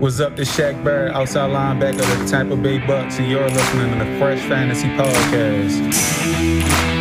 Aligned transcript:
What's 0.00 0.18
up, 0.18 0.34
this 0.34 0.56
Shaq 0.56 0.82
Barrett, 0.82 1.12
outside 1.12 1.50
linebacker 1.50 2.00
of 2.00 2.18
the 2.20 2.24
Tampa 2.24 2.56
Bay 2.56 2.78
Bucks, 2.78 3.18
and 3.18 3.30
you're 3.30 3.46
listening 3.50 3.98
to 3.98 4.02
the 4.02 4.18
Fresh 4.18 4.40
Fantasy 4.48 4.88
Podcast. 4.88 6.99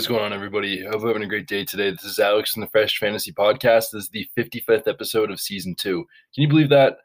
Is 0.00 0.06
going 0.06 0.24
on, 0.24 0.32
everybody? 0.32 0.80
I 0.80 0.88
hope 0.88 1.02
you're 1.02 1.08
having 1.08 1.24
a 1.24 1.28
great 1.28 1.46
day 1.46 1.62
today. 1.62 1.90
This 1.90 2.04
is 2.04 2.18
Alex 2.18 2.52
from 2.52 2.62
the 2.62 2.68
Fresh 2.68 2.96
Fantasy 2.96 3.32
Podcast. 3.32 3.90
This 3.92 4.04
is 4.04 4.08
the 4.08 4.26
55th 4.34 4.88
episode 4.88 5.30
of 5.30 5.38
season 5.38 5.74
two. 5.74 6.06
Can 6.34 6.40
you 6.40 6.48
believe 6.48 6.70
that? 6.70 6.96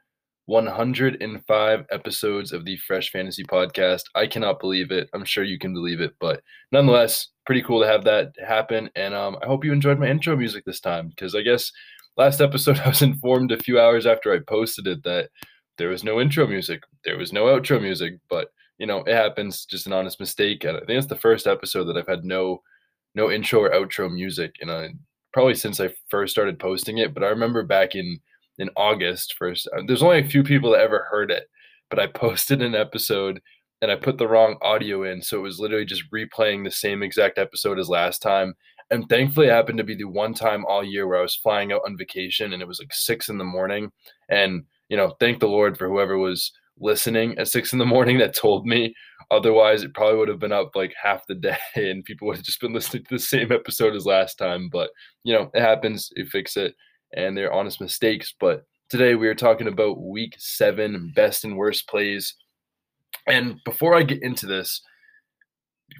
105 0.45 1.85
episodes 1.91 2.53
of 2.53 2.63
the 2.63 2.77
Fresh 2.77 3.11
Fantasy 3.11 3.43
Podcast. 3.43 4.03
I 4.15 4.27
cannot 4.27 4.61
believe 4.61 4.91
it. 4.91 5.09
I'm 5.13 5.25
sure 5.25 5.43
you 5.43 5.59
can 5.59 5.73
believe 5.73 5.99
it, 5.99 6.15
but 6.21 6.41
nonetheless, 6.71 7.27
pretty 7.45 7.61
cool 7.63 7.81
to 7.81 7.87
have 7.87 8.05
that 8.05 8.31
happen. 8.47 8.89
And 8.95 9.13
um, 9.13 9.35
I 9.43 9.45
hope 9.45 9.65
you 9.65 9.73
enjoyed 9.73 9.99
my 9.99 10.07
intro 10.07 10.37
music 10.37 10.63
this 10.63 10.79
time 10.79 11.09
because 11.09 11.35
I 11.35 11.41
guess 11.41 11.69
last 12.15 12.39
episode 12.39 12.79
I 12.85 12.87
was 12.87 13.01
informed 13.01 13.51
a 13.51 13.61
few 13.61 13.77
hours 13.77 14.05
after 14.05 14.31
I 14.31 14.39
posted 14.39 14.87
it 14.87 15.03
that 15.03 15.31
there 15.77 15.89
was 15.89 16.05
no 16.05 16.21
intro 16.21 16.47
music, 16.47 16.83
there 17.03 17.17
was 17.17 17.33
no 17.33 17.47
outro 17.47 17.81
music, 17.81 18.13
but 18.29 18.51
you 18.77 18.87
know, 18.87 18.99
it 18.99 19.15
happens. 19.15 19.65
Just 19.65 19.85
an 19.85 19.91
honest 19.91 20.21
mistake. 20.21 20.63
And 20.63 20.77
I 20.77 20.79
think 20.79 20.91
it's 20.91 21.07
the 21.07 21.17
first 21.17 21.45
episode 21.45 21.85
that 21.85 21.97
I've 21.97 22.07
had 22.07 22.23
no 22.23 22.61
no 23.15 23.31
intro 23.31 23.61
or 23.61 23.71
outro 23.71 24.11
music, 24.11 24.55
and 24.61 24.71
I 24.71 24.89
probably 25.33 25.55
since 25.55 25.79
I 25.79 25.93
first 26.09 26.31
started 26.31 26.59
posting 26.59 26.97
it. 26.99 27.13
But 27.13 27.23
I 27.23 27.27
remember 27.27 27.63
back 27.63 27.95
in 27.95 28.19
in 28.57 28.69
August 28.75 29.35
first. 29.37 29.67
Uh, 29.75 29.81
there's 29.85 30.03
only 30.03 30.19
a 30.19 30.27
few 30.27 30.43
people 30.43 30.71
that 30.71 30.81
ever 30.81 31.07
heard 31.09 31.31
it, 31.31 31.49
but 31.89 31.99
I 31.99 32.07
posted 32.13 32.61
an 32.61 32.75
episode 32.75 33.41
and 33.81 33.91
I 33.91 33.95
put 33.95 34.17
the 34.17 34.27
wrong 34.27 34.57
audio 34.61 35.03
in, 35.03 35.21
so 35.21 35.37
it 35.37 35.41
was 35.41 35.59
literally 35.59 35.85
just 35.85 36.09
replaying 36.11 36.63
the 36.63 36.71
same 36.71 37.03
exact 37.03 37.37
episode 37.37 37.77
as 37.77 37.89
last 37.89 38.21
time. 38.21 38.53
And 38.89 39.07
thankfully, 39.09 39.47
it 39.47 39.51
happened 39.51 39.79
to 39.79 39.83
be 39.83 39.95
the 39.95 40.05
one 40.05 40.33
time 40.33 40.65
all 40.65 40.83
year 40.83 41.07
where 41.07 41.19
I 41.19 41.23
was 41.23 41.35
flying 41.35 41.73
out 41.73 41.81
on 41.85 41.97
vacation, 41.97 42.53
and 42.53 42.61
it 42.61 42.67
was 42.67 42.79
like 42.79 42.93
six 42.93 43.29
in 43.29 43.37
the 43.37 43.43
morning. 43.43 43.91
And 44.29 44.63
you 44.89 44.97
know, 44.97 45.15
thank 45.19 45.39
the 45.39 45.47
Lord 45.47 45.77
for 45.77 45.87
whoever 45.89 46.17
was 46.17 46.51
listening 46.79 47.37
at 47.37 47.47
six 47.47 47.73
in 47.73 47.79
the 47.79 47.85
morning 47.85 48.17
that 48.19 48.35
told 48.35 48.65
me. 48.65 48.93
Otherwise, 49.31 49.83
it 49.83 49.93
probably 49.93 50.17
would 50.17 50.27
have 50.29 50.39
been 50.39 50.51
up 50.51 50.71
like 50.75 50.93
half 51.01 51.25
the 51.27 51.35
day 51.35 51.57
and 51.75 52.05
people 52.05 52.27
would 52.27 52.37
have 52.37 52.45
just 52.45 52.61
been 52.61 52.73
listening 52.73 53.03
to 53.03 53.15
the 53.15 53.19
same 53.19 53.51
episode 53.51 53.95
as 53.95 54.05
last 54.05 54.37
time. 54.37 54.69
But, 54.71 54.89
you 55.23 55.33
know, 55.33 55.49
it 55.53 55.61
happens. 55.61 56.11
You 56.15 56.25
fix 56.25 56.57
it 56.57 56.75
and 57.13 57.37
they're 57.37 57.53
honest 57.53 57.81
mistakes. 57.81 58.33
But 58.39 58.63
today 58.89 59.15
we 59.15 59.27
are 59.27 59.35
talking 59.35 59.67
about 59.67 60.01
week 60.01 60.35
seven 60.37 61.11
best 61.15 61.43
and 61.43 61.57
worst 61.57 61.87
plays. 61.87 62.35
And 63.27 63.59
before 63.65 63.95
I 63.95 64.03
get 64.03 64.21
into 64.21 64.45
this, 64.45 64.81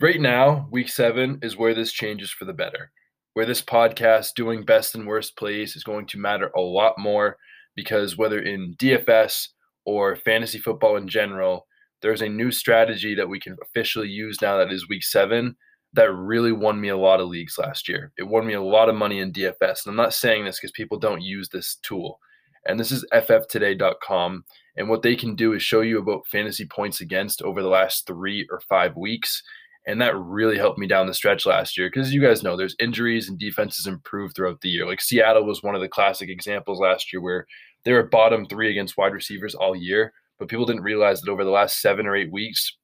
right 0.01 0.19
now, 0.19 0.67
week 0.71 0.89
seven 0.89 1.39
is 1.41 1.57
where 1.57 1.73
this 1.73 1.91
changes 1.91 2.31
for 2.31 2.45
the 2.45 2.53
better. 2.53 2.91
Where 3.33 3.45
this 3.45 3.61
podcast 3.61 4.35
doing 4.35 4.63
best 4.63 4.95
and 4.95 5.07
worst 5.07 5.37
plays 5.37 5.75
is 5.75 5.83
going 5.83 6.07
to 6.07 6.19
matter 6.19 6.51
a 6.55 6.61
lot 6.61 6.93
more 6.97 7.37
because 7.75 8.15
whether 8.17 8.39
in 8.39 8.75
DFS, 8.77 9.49
or 9.85 10.15
fantasy 10.15 10.57
football 10.57 10.97
in 10.97 11.07
general, 11.07 11.67
there's 12.05 12.21
a 12.21 12.29
new 12.29 12.51
strategy 12.51 13.15
that 13.15 13.27
we 13.27 13.39
can 13.39 13.57
officially 13.63 14.07
use 14.07 14.39
now 14.39 14.57
that 14.57 14.71
is 14.71 14.87
week 14.87 15.03
seven 15.03 15.55
that 15.93 16.13
really 16.13 16.51
won 16.51 16.79
me 16.79 16.89
a 16.89 16.97
lot 16.97 17.19
of 17.19 17.29
leagues 17.29 17.57
last 17.57 17.89
year. 17.89 18.11
It 18.15 18.27
won 18.27 18.45
me 18.45 18.53
a 18.53 18.61
lot 18.61 18.89
of 18.89 18.95
money 18.95 19.19
in 19.19 19.33
DFS. 19.33 19.85
And 19.85 19.87
I'm 19.87 19.95
not 19.95 20.13
saying 20.13 20.45
this 20.45 20.59
because 20.59 20.71
people 20.71 20.99
don't 20.99 21.23
use 21.23 21.49
this 21.49 21.77
tool. 21.81 22.19
And 22.67 22.79
this 22.79 22.91
is 22.91 23.03
fftoday.com. 23.11 24.43
And 24.77 24.87
what 24.87 25.01
they 25.01 25.15
can 25.15 25.35
do 25.35 25.53
is 25.53 25.63
show 25.63 25.81
you 25.81 25.97
about 25.97 26.27
fantasy 26.27 26.67
points 26.67 27.01
against 27.01 27.41
over 27.41 27.63
the 27.63 27.69
last 27.69 28.05
three 28.05 28.47
or 28.51 28.59
five 28.59 28.95
weeks. 28.95 29.41
And 29.87 29.99
that 29.99 30.15
really 30.15 30.59
helped 30.59 30.77
me 30.77 30.85
down 30.85 31.07
the 31.07 31.13
stretch 31.15 31.47
last 31.47 31.75
year 31.75 31.89
because 31.89 32.13
you 32.13 32.21
guys 32.21 32.44
know 32.44 32.55
there's 32.55 32.75
injuries 32.79 33.29
and 33.29 33.39
defenses 33.39 33.88
improve 33.88 34.35
throughout 34.35 34.61
the 34.61 34.69
year. 34.69 34.85
Like 34.85 35.01
Seattle 35.01 35.45
was 35.45 35.63
one 35.63 35.73
of 35.73 35.81
the 35.81 35.89
classic 35.89 36.29
examples 36.29 36.79
last 36.79 37.11
year 37.11 37.21
where 37.21 37.47
they 37.83 37.94
were 37.94 38.03
bottom 38.03 38.45
three 38.45 38.69
against 38.69 38.95
wide 38.95 39.13
receivers 39.13 39.55
all 39.55 39.75
year, 39.75 40.13
but 40.40 40.47
people 40.47 40.66
didn't 40.66 40.84
realize 40.84 41.22
that 41.22 41.31
over 41.31 41.44
the 41.44 41.50
last 41.50 41.81
seven 41.81 42.06
or 42.06 42.16
eight 42.16 42.31
weeks, 42.31 42.78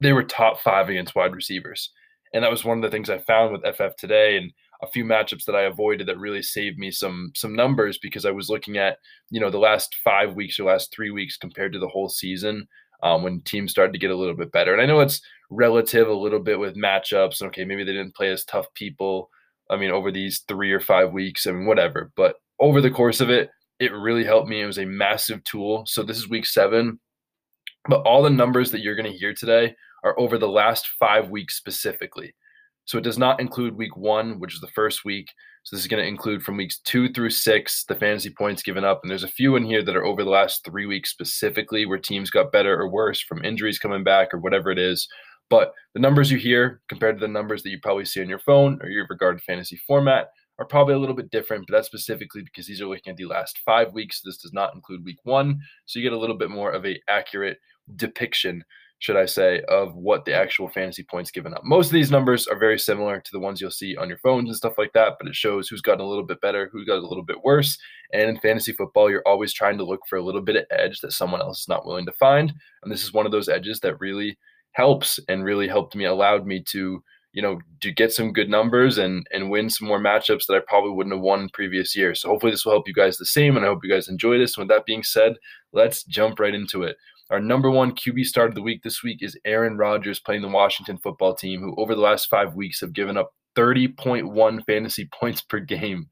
they 0.00 0.12
were 0.12 0.22
top 0.22 0.60
five 0.60 0.88
against 0.88 1.14
wide 1.14 1.34
receivers. 1.34 1.90
And 2.34 2.42
that 2.44 2.50
was 2.50 2.64
one 2.64 2.78
of 2.78 2.82
the 2.82 2.90
things 2.90 3.08
I 3.08 3.18
found 3.18 3.52
with 3.52 3.76
FF 3.76 3.96
today 3.96 4.36
and 4.36 4.52
a 4.82 4.86
few 4.86 5.04
matchups 5.04 5.44
that 5.44 5.56
I 5.56 5.62
avoided 5.62 6.06
that 6.06 6.18
really 6.18 6.42
saved 6.42 6.78
me 6.78 6.90
some 6.90 7.32
some 7.34 7.54
numbers 7.54 7.98
because 7.98 8.26
I 8.26 8.30
was 8.30 8.50
looking 8.50 8.76
at, 8.76 8.98
you 9.30 9.40
know, 9.40 9.50
the 9.50 9.58
last 9.58 9.96
five 10.04 10.34
weeks 10.34 10.60
or 10.60 10.64
last 10.64 10.92
three 10.92 11.10
weeks 11.10 11.36
compared 11.36 11.72
to 11.72 11.78
the 11.78 11.88
whole 11.88 12.08
season 12.08 12.68
um, 13.02 13.22
when 13.22 13.40
teams 13.42 13.70
started 13.70 13.92
to 13.92 13.98
get 13.98 14.10
a 14.10 14.16
little 14.16 14.36
bit 14.36 14.52
better. 14.52 14.72
And 14.72 14.82
I 14.82 14.86
know 14.86 15.00
it's 15.00 15.22
relative 15.50 16.08
a 16.08 16.12
little 16.12 16.40
bit 16.40 16.58
with 16.58 16.76
matchups. 16.76 17.42
Okay, 17.42 17.64
maybe 17.64 17.84
they 17.84 17.92
didn't 17.92 18.14
play 18.14 18.30
as 18.30 18.44
tough 18.44 18.66
people. 18.74 19.30
I 19.70 19.76
mean, 19.76 19.90
over 19.90 20.12
these 20.12 20.40
three 20.46 20.72
or 20.72 20.80
five 20.80 21.12
weeks, 21.12 21.46
I 21.46 21.52
mean, 21.52 21.66
whatever. 21.66 22.12
But 22.16 22.36
over 22.60 22.80
the 22.80 22.90
course 22.90 23.20
of 23.20 23.30
it, 23.30 23.50
it 23.78 23.92
really 23.92 24.24
helped 24.24 24.48
me. 24.48 24.62
It 24.62 24.66
was 24.66 24.78
a 24.78 24.86
massive 24.86 25.42
tool. 25.44 25.84
So 25.86 26.02
this 26.02 26.16
is 26.16 26.28
week 26.28 26.46
seven. 26.46 26.98
But 27.88 28.00
all 28.00 28.22
the 28.22 28.30
numbers 28.30 28.70
that 28.72 28.80
you're 28.80 28.96
going 28.96 29.10
to 29.10 29.18
hear 29.18 29.32
today 29.32 29.74
are 30.02 30.18
over 30.18 30.38
the 30.38 30.48
last 30.48 30.88
five 30.98 31.30
weeks 31.30 31.56
specifically. 31.56 32.34
So 32.84 32.98
it 32.98 33.04
does 33.04 33.18
not 33.18 33.40
include 33.40 33.76
week 33.76 33.96
one, 33.96 34.38
which 34.38 34.54
is 34.54 34.60
the 34.60 34.68
first 34.68 35.04
week. 35.04 35.28
So 35.64 35.74
this 35.74 35.82
is 35.82 35.88
going 35.88 36.02
to 36.02 36.08
include 36.08 36.42
from 36.42 36.56
weeks 36.56 36.78
two 36.78 37.12
through 37.12 37.30
six, 37.30 37.84
the 37.84 37.96
fantasy 37.96 38.30
points 38.30 38.62
given 38.62 38.84
up. 38.84 39.00
And 39.02 39.10
there's 39.10 39.24
a 39.24 39.28
few 39.28 39.56
in 39.56 39.64
here 39.64 39.82
that 39.82 39.96
are 39.96 40.04
over 40.04 40.22
the 40.22 40.30
last 40.30 40.64
three 40.64 40.86
weeks 40.86 41.10
specifically 41.10 41.86
where 41.86 41.98
teams 41.98 42.30
got 42.30 42.52
better 42.52 42.80
or 42.80 42.88
worse 42.88 43.20
from 43.20 43.44
injuries 43.44 43.80
coming 43.80 44.04
back 44.04 44.32
or 44.32 44.38
whatever 44.38 44.70
it 44.70 44.78
is. 44.78 45.08
But 45.50 45.72
the 45.94 46.00
numbers 46.00 46.30
you 46.30 46.38
hear 46.38 46.80
compared 46.88 47.16
to 47.16 47.20
the 47.20 47.32
numbers 47.32 47.62
that 47.62 47.70
you 47.70 47.78
probably 47.82 48.04
see 48.04 48.20
on 48.20 48.28
your 48.28 48.38
phone 48.38 48.78
or 48.82 48.88
your 48.88 49.06
regarded 49.08 49.42
fantasy 49.42 49.76
format 49.86 50.28
are 50.58 50.64
probably 50.64 50.94
a 50.94 50.98
little 50.98 51.14
bit 51.14 51.30
different, 51.30 51.66
but 51.66 51.74
that's 51.74 51.86
specifically 51.86 52.42
because 52.42 52.66
these 52.66 52.80
are 52.80 52.86
looking 52.86 53.10
at 53.10 53.16
the 53.16 53.26
last 53.26 53.58
five 53.64 53.92
weeks. 53.92 54.20
This 54.20 54.38
does 54.38 54.52
not 54.52 54.74
include 54.74 55.04
week 55.04 55.18
one. 55.24 55.60
So 55.84 55.98
you 55.98 56.04
get 56.04 56.16
a 56.16 56.18
little 56.18 56.36
bit 56.36 56.50
more 56.50 56.70
of 56.72 56.86
a 56.86 57.00
accurate 57.08 57.58
depiction, 57.96 58.64
should 58.98 59.16
I 59.16 59.26
say, 59.26 59.60
of 59.68 59.94
what 59.94 60.24
the 60.24 60.34
actual 60.34 60.68
fantasy 60.68 61.02
points 61.02 61.30
given 61.30 61.52
up. 61.52 61.62
Most 61.64 61.88
of 61.88 61.92
these 61.92 62.10
numbers 62.10 62.46
are 62.46 62.58
very 62.58 62.78
similar 62.78 63.20
to 63.20 63.30
the 63.32 63.38
ones 63.38 63.60
you'll 63.60 63.70
see 63.70 63.96
on 63.96 64.08
your 64.08 64.18
phones 64.18 64.48
and 64.48 64.56
stuff 64.56 64.78
like 64.78 64.92
that, 64.94 65.14
but 65.20 65.28
it 65.28 65.36
shows 65.36 65.68
who's 65.68 65.82
gotten 65.82 66.00
a 66.00 66.08
little 66.08 66.24
bit 66.24 66.40
better, 66.40 66.70
who 66.72 66.86
got 66.86 66.98
a 66.98 67.06
little 67.06 67.24
bit 67.24 67.44
worse. 67.44 67.78
And 68.12 68.30
in 68.30 68.38
fantasy 68.38 68.72
football, 68.72 69.10
you're 69.10 69.26
always 69.26 69.52
trying 69.52 69.76
to 69.78 69.84
look 69.84 70.00
for 70.08 70.16
a 70.16 70.24
little 70.24 70.40
bit 70.40 70.56
of 70.56 70.64
edge 70.70 71.00
that 71.00 71.12
someone 71.12 71.42
else 71.42 71.60
is 71.60 71.68
not 71.68 71.86
willing 71.86 72.06
to 72.06 72.12
find. 72.12 72.52
And 72.82 72.90
this 72.90 73.04
is 73.04 73.12
one 73.12 73.26
of 73.26 73.32
those 73.32 73.48
edges 73.50 73.80
that 73.80 74.00
really 74.00 74.38
helps 74.72 75.18
and 75.28 75.44
really 75.44 75.68
helped 75.68 75.94
me, 75.94 76.04
allowed 76.04 76.46
me 76.46 76.62
to 76.68 77.02
you 77.36 77.42
know, 77.42 77.60
to 77.82 77.92
get 77.92 78.14
some 78.14 78.32
good 78.32 78.48
numbers 78.48 78.96
and 78.96 79.26
and 79.30 79.50
win 79.50 79.68
some 79.68 79.86
more 79.86 80.00
matchups 80.00 80.46
that 80.48 80.56
I 80.56 80.60
probably 80.66 80.92
wouldn't 80.92 81.14
have 81.14 81.22
won 81.22 81.50
previous 81.52 81.94
years. 81.94 82.22
So 82.22 82.30
hopefully 82.30 82.50
this 82.50 82.64
will 82.64 82.72
help 82.72 82.88
you 82.88 82.94
guys 82.94 83.18
the 83.18 83.26
same, 83.26 83.56
and 83.56 83.64
I 83.64 83.68
hope 83.68 83.84
you 83.84 83.90
guys 83.90 84.08
enjoy 84.08 84.38
this. 84.38 84.56
And 84.56 84.62
with 84.62 84.74
that 84.74 84.86
being 84.86 85.02
said, 85.02 85.34
let's 85.74 86.02
jump 86.04 86.40
right 86.40 86.54
into 86.54 86.82
it. 86.82 86.96
Our 87.28 87.38
number 87.38 87.70
one 87.70 87.92
QB 87.92 88.24
start 88.24 88.48
of 88.48 88.54
the 88.54 88.62
week 88.62 88.82
this 88.82 89.02
week 89.02 89.22
is 89.22 89.38
Aaron 89.44 89.76
Rodgers 89.76 90.18
playing 90.18 90.40
the 90.40 90.48
Washington 90.48 90.96
football 90.96 91.34
team, 91.34 91.60
who 91.60 91.74
over 91.76 91.94
the 91.94 92.00
last 92.00 92.30
five 92.30 92.54
weeks 92.54 92.80
have 92.80 92.94
given 92.94 93.18
up 93.18 93.34
30.1 93.54 94.64
fantasy 94.64 95.06
points 95.20 95.42
per 95.42 95.58
game. 95.58 96.08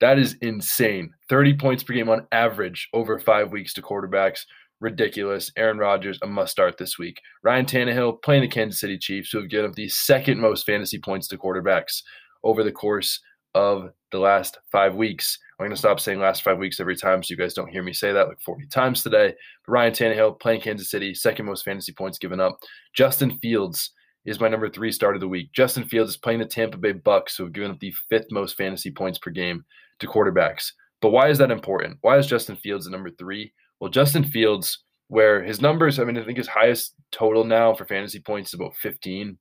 That 0.00 0.18
is 0.18 0.36
insane. 0.42 1.14
30 1.30 1.54
points 1.54 1.82
per 1.82 1.94
game 1.94 2.10
on 2.10 2.26
average 2.32 2.90
over 2.92 3.18
five 3.18 3.50
weeks 3.50 3.72
to 3.74 3.82
quarterbacks 3.82 4.44
ridiculous. 4.80 5.52
Aaron 5.56 5.78
Rodgers, 5.78 6.18
a 6.22 6.26
must 6.26 6.52
start 6.52 6.78
this 6.78 6.98
week. 6.98 7.20
Ryan 7.42 7.66
Tannehill 7.66 8.22
playing 8.22 8.42
the 8.42 8.48
Kansas 8.48 8.80
City 8.80 8.98
Chiefs, 8.98 9.30
who 9.30 9.40
have 9.40 9.50
given 9.50 9.70
up 9.70 9.76
the 9.76 9.88
second 9.88 10.40
most 10.40 10.66
fantasy 10.66 10.98
points 10.98 11.28
to 11.28 11.38
quarterbacks 11.38 12.02
over 12.42 12.64
the 12.64 12.72
course 12.72 13.20
of 13.54 13.90
the 14.12 14.18
last 14.18 14.58
five 14.70 14.94
weeks. 14.94 15.38
I'm 15.58 15.66
going 15.66 15.74
to 15.74 15.76
stop 15.76 16.00
saying 16.00 16.18
last 16.18 16.42
five 16.42 16.58
weeks 16.58 16.80
every 16.80 16.96
time 16.96 17.22
so 17.22 17.32
you 17.32 17.36
guys 17.36 17.54
don't 17.54 17.68
hear 17.68 17.82
me 17.82 17.92
say 17.92 18.12
that 18.12 18.28
like 18.28 18.40
40 18.40 18.66
times 18.68 19.02
today. 19.02 19.34
But 19.66 19.72
Ryan 19.72 19.92
Tannehill 19.92 20.40
playing 20.40 20.62
Kansas 20.62 20.90
City, 20.90 21.14
second 21.14 21.46
most 21.46 21.64
fantasy 21.64 21.92
points 21.92 22.18
given 22.18 22.40
up. 22.40 22.58
Justin 22.94 23.38
Fields 23.38 23.90
is 24.24 24.40
my 24.40 24.48
number 24.48 24.68
three 24.68 24.92
start 24.92 25.16
of 25.16 25.20
the 25.20 25.28
week. 25.28 25.52
Justin 25.52 25.84
Fields 25.84 26.10
is 26.10 26.16
playing 26.16 26.40
the 26.40 26.46
Tampa 26.46 26.78
Bay 26.78 26.92
Bucks, 26.92 27.36
who 27.36 27.44
have 27.44 27.52
given 27.52 27.70
up 27.70 27.80
the 27.80 27.94
fifth 28.08 28.26
most 28.30 28.56
fantasy 28.56 28.90
points 28.90 29.18
per 29.18 29.30
game 29.30 29.64
to 29.98 30.06
quarterbacks. 30.06 30.72
But 31.00 31.10
why 31.10 31.28
is 31.28 31.38
that 31.38 31.50
important? 31.50 31.98
Why 32.02 32.18
is 32.18 32.26
Justin 32.26 32.56
Fields 32.56 32.84
the 32.84 32.90
number 32.90 33.10
three? 33.10 33.52
Well, 33.80 33.90
Justin 33.90 34.24
Fields, 34.24 34.84
where 35.08 35.42
his 35.42 35.60
numbers, 35.60 35.98
I 35.98 36.04
mean, 36.04 36.18
I 36.18 36.24
think 36.24 36.38
his 36.38 36.48
highest 36.48 36.94
total 37.10 37.44
now 37.44 37.74
for 37.74 37.84
fantasy 37.84 38.20
points 38.20 38.50
is 38.50 38.54
about 38.54 38.76
15. 38.76 39.38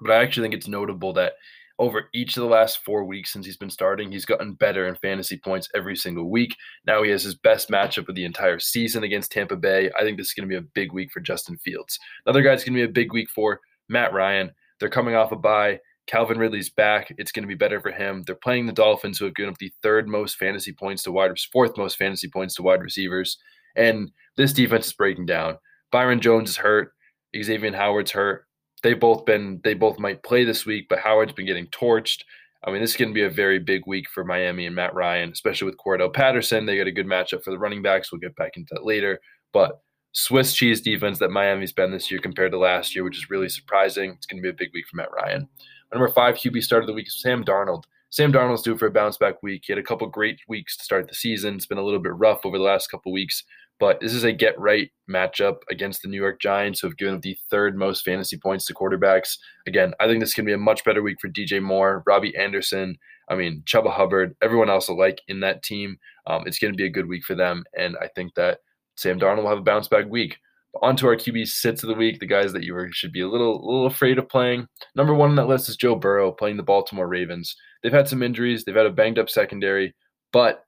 But 0.00 0.12
I 0.12 0.22
actually 0.22 0.44
think 0.44 0.54
it's 0.54 0.68
notable 0.68 1.12
that 1.14 1.34
over 1.78 2.08
each 2.14 2.36
of 2.36 2.42
the 2.42 2.48
last 2.48 2.84
four 2.84 3.04
weeks 3.04 3.32
since 3.32 3.44
he's 3.44 3.56
been 3.56 3.70
starting, 3.70 4.12
he's 4.12 4.26
gotten 4.26 4.52
better 4.52 4.86
in 4.86 4.94
fantasy 4.96 5.38
points 5.38 5.68
every 5.74 5.96
single 5.96 6.30
week. 6.30 6.54
Now 6.86 7.02
he 7.02 7.10
has 7.10 7.22
his 7.22 7.34
best 7.34 7.70
matchup 7.70 8.08
of 8.08 8.14
the 8.14 8.24
entire 8.24 8.58
season 8.58 9.02
against 9.02 9.32
Tampa 9.32 9.56
Bay. 9.56 9.90
I 9.98 10.02
think 10.02 10.16
this 10.16 10.28
is 10.28 10.34
going 10.34 10.48
to 10.48 10.52
be 10.52 10.58
a 10.58 10.70
big 10.74 10.92
week 10.92 11.10
for 11.10 11.20
Justin 11.20 11.56
Fields. 11.58 11.98
Another 12.26 12.42
guy's 12.42 12.64
going 12.64 12.74
to 12.74 12.86
be 12.86 12.90
a 12.90 12.92
big 12.92 13.12
week 13.12 13.30
for 13.30 13.60
Matt 13.88 14.12
Ryan. 14.12 14.52
They're 14.78 14.90
coming 14.90 15.14
off 15.14 15.32
a 15.32 15.36
bye. 15.36 15.80
Calvin 16.10 16.38
Ridley's 16.38 16.70
back. 16.70 17.14
It's 17.18 17.30
going 17.30 17.44
to 17.44 17.48
be 17.48 17.54
better 17.54 17.80
for 17.80 17.92
him. 17.92 18.24
They're 18.26 18.34
playing 18.34 18.66
the 18.66 18.72
Dolphins, 18.72 19.18
who 19.18 19.26
have 19.26 19.34
given 19.36 19.52
up 19.52 19.58
the 19.58 19.72
third 19.80 20.08
most 20.08 20.38
fantasy 20.38 20.72
points 20.72 21.04
to 21.04 21.12
wide, 21.12 21.38
fourth 21.52 21.76
most 21.76 21.98
fantasy 21.98 22.28
points 22.28 22.56
to 22.56 22.62
wide 22.62 22.82
receivers. 22.82 23.38
And 23.76 24.10
this 24.36 24.52
defense 24.52 24.88
is 24.88 24.92
breaking 24.92 25.26
down. 25.26 25.56
Byron 25.92 26.20
Jones 26.20 26.50
is 26.50 26.56
hurt. 26.56 26.92
Xavier 27.40 27.72
Howard's 27.72 28.10
hurt. 28.10 28.46
They 28.82 28.94
both 28.94 29.24
been 29.24 29.60
they 29.62 29.74
both 29.74 30.00
might 30.00 30.24
play 30.24 30.42
this 30.42 30.66
week, 30.66 30.86
but 30.88 30.98
Howard's 30.98 31.32
been 31.32 31.46
getting 31.46 31.68
torched. 31.68 32.22
I 32.64 32.72
mean, 32.72 32.80
this 32.80 32.90
is 32.90 32.96
going 32.96 33.10
to 33.10 33.14
be 33.14 33.22
a 33.22 33.30
very 33.30 33.60
big 33.60 33.82
week 33.86 34.08
for 34.10 34.24
Miami 34.24 34.66
and 34.66 34.74
Matt 34.74 34.94
Ryan, 34.94 35.30
especially 35.30 35.66
with 35.66 35.78
Cordarrelle 35.78 36.12
Patterson. 36.12 36.66
They 36.66 36.76
got 36.76 36.88
a 36.88 36.92
good 36.92 37.06
matchup 37.06 37.44
for 37.44 37.50
the 37.50 37.58
running 37.58 37.82
backs. 37.82 38.10
We'll 38.10 38.20
get 38.20 38.36
back 38.36 38.56
into 38.56 38.74
that 38.74 38.84
later. 38.84 39.20
But 39.52 39.80
Swiss 40.12 40.54
cheese 40.54 40.80
defense 40.80 41.20
that 41.20 41.30
Miami's 41.30 41.72
been 41.72 41.92
this 41.92 42.10
year 42.10 42.20
compared 42.20 42.50
to 42.50 42.58
last 42.58 42.96
year, 42.96 43.04
which 43.04 43.16
is 43.16 43.30
really 43.30 43.48
surprising. 43.48 44.10
It's 44.10 44.26
going 44.26 44.42
to 44.42 44.46
be 44.46 44.50
a 44.50 44.58
big 44.58 44.70
week 44.74 44.86
for 44.88 44.96
Matt 44.96 45.12
Ryan. 45.12 45.48
Number 45.92 46.08
five 46.08 46.36
QB 46.36 46.62
start 46.62 46.82
of 46.82 46.86
the 46.86 46.92
week 46.92 47.08
is 47.08 47.20
Sam 47.20 47.44
Darnold. 47.44 47.84
Sam 48.10 48.32
Darnold's 48.32 48.62
due 48.62 48.76
for 48.76 48.86
a 48.86 48.90
bounce 48.90 49.16
back 49.16 49.42
week. 49.42 49.62
He 49.66 49.72
had 49.72 49.78
a 49.78 49.84
couple 49.84 50.06
great 50.08 50.40
weeks 50.48 50.76
to 50.76 50.84
start 50.84 51.06
the 51.08 51.14
season. 51.14 51.54
It's 51.54 51.66
been 51.66 51.78
a 51.78 51.84
little 51.84 52.00
bit 52.00 52.14
rough 52.16 52.40
over 52.44 52.58
the 52.58 52.64
last 52.64 52.90
couple 52.90 53.12
weeks, 53.12 53.44
but 53.78 54.00
this 54.00 54.12
is 54.12 54.24
a 54.24 54.32
get 54.32 54.58
right 54.58 54.90
matchup 55.08 55.58
against 55.70 56.02
the 56.02 56.08
New 56.08 56.20
York 56.20 56.40
Giants, 56.40 56.80
who 56.80 56.88
have 56.88 56.96
given 56.96 57.14
up 57.14 57.22
the 57.22 57.38
third 57.50 57.76
most 57.76 58.04
fantasy 58.04 58.36
points 58.36 58.66
to 58.66 58.74
quarterbacks. 58.74 59.36
Again, 59.66 59.94
I 60.00 60.06
think 60.06 60.20
this 60.20 60.34
can 60.34 60.44
be 60.44 60.52
a 60.52 60.58
much 60.58 60.84
better 60.84 61.02
week 61.02 61.18
for 61.20 61.28
DJ 61.28 61.62
Moore, 61.62 62.02
Robbie 62.04 62.36
Anderson. 62.36 62.98
I 63.28 63.36
mean, 63.36 63.62
Chuba 63.64 63.92
Hubbard, 63.92 64.34
everyone 64.42 64.70
else 64.70 64.88
alike 64.88 65.20
in 65.28 65.38
that 65.40 65.62
team. 65.62 65.98
Um, 66.26 66.42
it's 66.46 66.58
going 66.58 66.72
to 66.72 66.76
be 66.76 66.86
a 66.86 66.90
good 66.90 67.08
week 67.08 67.24
for 67.24 67.36
them, 67.36 67.64
and 67.78 67.96
I 68.02 68.08
think 68.08 68.34
that 68.34 68.58
Sam 68.96 69.20
Darnold 69.20 69.44
will 69.44 69.50
have 69.50 69.58
a 69.58 69.62
bounce 69.62 69.86
back 69.86 70.06
week. 70.10 70.36
But 70.72 70.82
on 70.82 70.96
to 70.96 71.06
our 71.08 71.16
QB 71.16 71.48
sits 71.48 71.82
of 71.82 71.88
the 71.88 71.94
week, 71.94 72.20
the 72.20 72.26
guys 72.26 72.52
that 72.52 72.62
you 72.62 72.74
were, 72.74 72.88
should 72.92 73.12
be 73.12 73.22
a 73.22 73.28
little, 73.28 73.56
a 73.56 73.64
little 73.64 73.86
afraid 73.86 74.18
of 74.18 74.28
playing. 74.28 74.66
Number 74.94 75.14
one 75.14 75.30
on 75.30 75.36
that 75.36 75.48
list 75.48 75.68
is 75.68 75.76
Joe 75.76 75.96
Burrow 75.96 76.30
playing 76.30 76.56
the 76.56 76.62
Baltimore 76.62 77.08
Ravens. 77.08 77.56
They've 77.82 77.92
had 77.92 78.08
some 78.08 78.22
injuries, 78.22 78.64
they've 78.64 78.74
had 78.74 78.86
a 78.86 78.90
banged 78.90 79.18
up 79.18 79.30
secondary, 79.30 79.94
but 80.32 80.64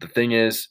the 0.00 0.08
thing 0.08 0.32
is, 0.32 0.68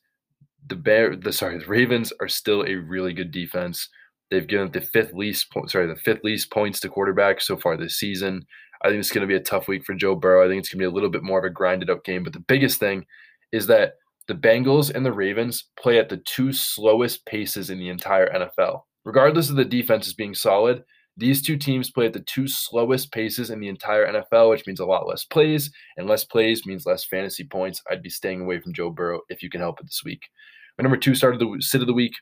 the 0.67 0.75
bear, 0.75 1.15
the 1.15 1.31
sorry, 1.31 1.57
the 1.57 1.65
Ravens 1.65 2.11
are 2.19 2.27
still 2.27 2.63
a 2.63 2.75
really 2.75 3.13
good 3.13 3.31
defense. 3.31 3.87
They've 4.31 4.47
given 4.47 4.71
the 4.71 4.81
fifth 4.81 5.13
least, 5.13 5.47
sorry, 5.67 5.87
the 5.87 5.95
fifth 5.95 6.23
least 6.23 6.51
points 6.51 6.79
to 6.79 6.89
quarterbacks 6.89 7.43
so 7.43 7.57
far 7.57 7.77
this 7.77 7.99
season. 7.99 8.45
I 8.83 8.89
think 8.89 8.99
it's 8.99 9.11
going 9.11 9.21
to 9.21 9.31
be 9.31 9.39
a 9.39 9.43
tough 9.43 9.67
week 9.67 9.85
for 9.85 9.93
Joe 9.93 10.15
Burrow. 10.15 10.43
I 10.43 10.49
think 10.49 10.59
it's 10.59 10.69
going 10.69 10.79
to 10.79 10.83
be 10.83 10.91
a 10.91 10.93
little 10.93 11.09
bit 11.09 11.23
more 11.23 11.39
of 11.39 11.45
a 11.45 11.49
grinded 11.49 11.89
up 11.89 12.03
game. 12.03 12.23
But 12.23 12.33
the 12.33 12.39
biggest 12.39 12.79
thing 12.79 13.05
is 13.51 13.67
that 13.67 13.93
the 14.27 14.35
Bengals 14.35 14.93
and 14.93 15.05
the 15.05 15.13
Ravens 15.13 15.65
play 15.79 15.99
at 15.99 16.09
the 16.09 16.17
two 16.17 16.51
slowest 16.51 17.25
paces 17.25 17.69
in 17.69 17.77
the 17.77 17.89
entire 17.89 18.29
NFL. 18.29 18.81
Regardless 19.03 19.49
of 19.49 19.55
the 19.55 19.65
defenses 19.65 20.13
being 20.13 20.33
solid, 20.33 20.83
these 21.17 21.41
two 21.41 21.57
teams 21.57 21.91
play 21.91 22.07
at 22.07 22.13
the 22.13 22.21
two 22.21 22.47
slowest 22.47 23.11
paces 23.11 23.49
in 23.49 23.59
the 23.59 23.69
entire 23.69 24.05
NFL, 24.05 24.49
which 24.49 24.67
means 24.67 24.79
a 24.79 24.85
lot 24.85 25.07
less 25.07 25.23
plays, 25.23 25.71
and 25.95 26.07
less 26.07 26.25
plays 26.25 26.65
means 26.65 26.85
less 26.85 27.05
fantasy 27.05 27.45
points. 27.45 27.81
I'd 27.89 28.01
be 28.01 28.09
staying 28.09 28.41
away 28.41 28.59
from 28.59 28.73
Joe 28.73 28.89
Burrow 28.89 29.21
if 29.29 29.41
you 29.41 29.49
can 29.49 29.61
help 29.61 29.79
it 29.79 29.85
this 29.85 30.01
week. 30.03 30.21
My 30.77 30.83
number 30.83 30.97
two 30.97 31.15
start 31.15 31.33
of 31.33 31.39
the 31.39 31.57
sit 31.61 31.81
of 31.81 31.87
the 31.87 31.93
week 31.93 32.13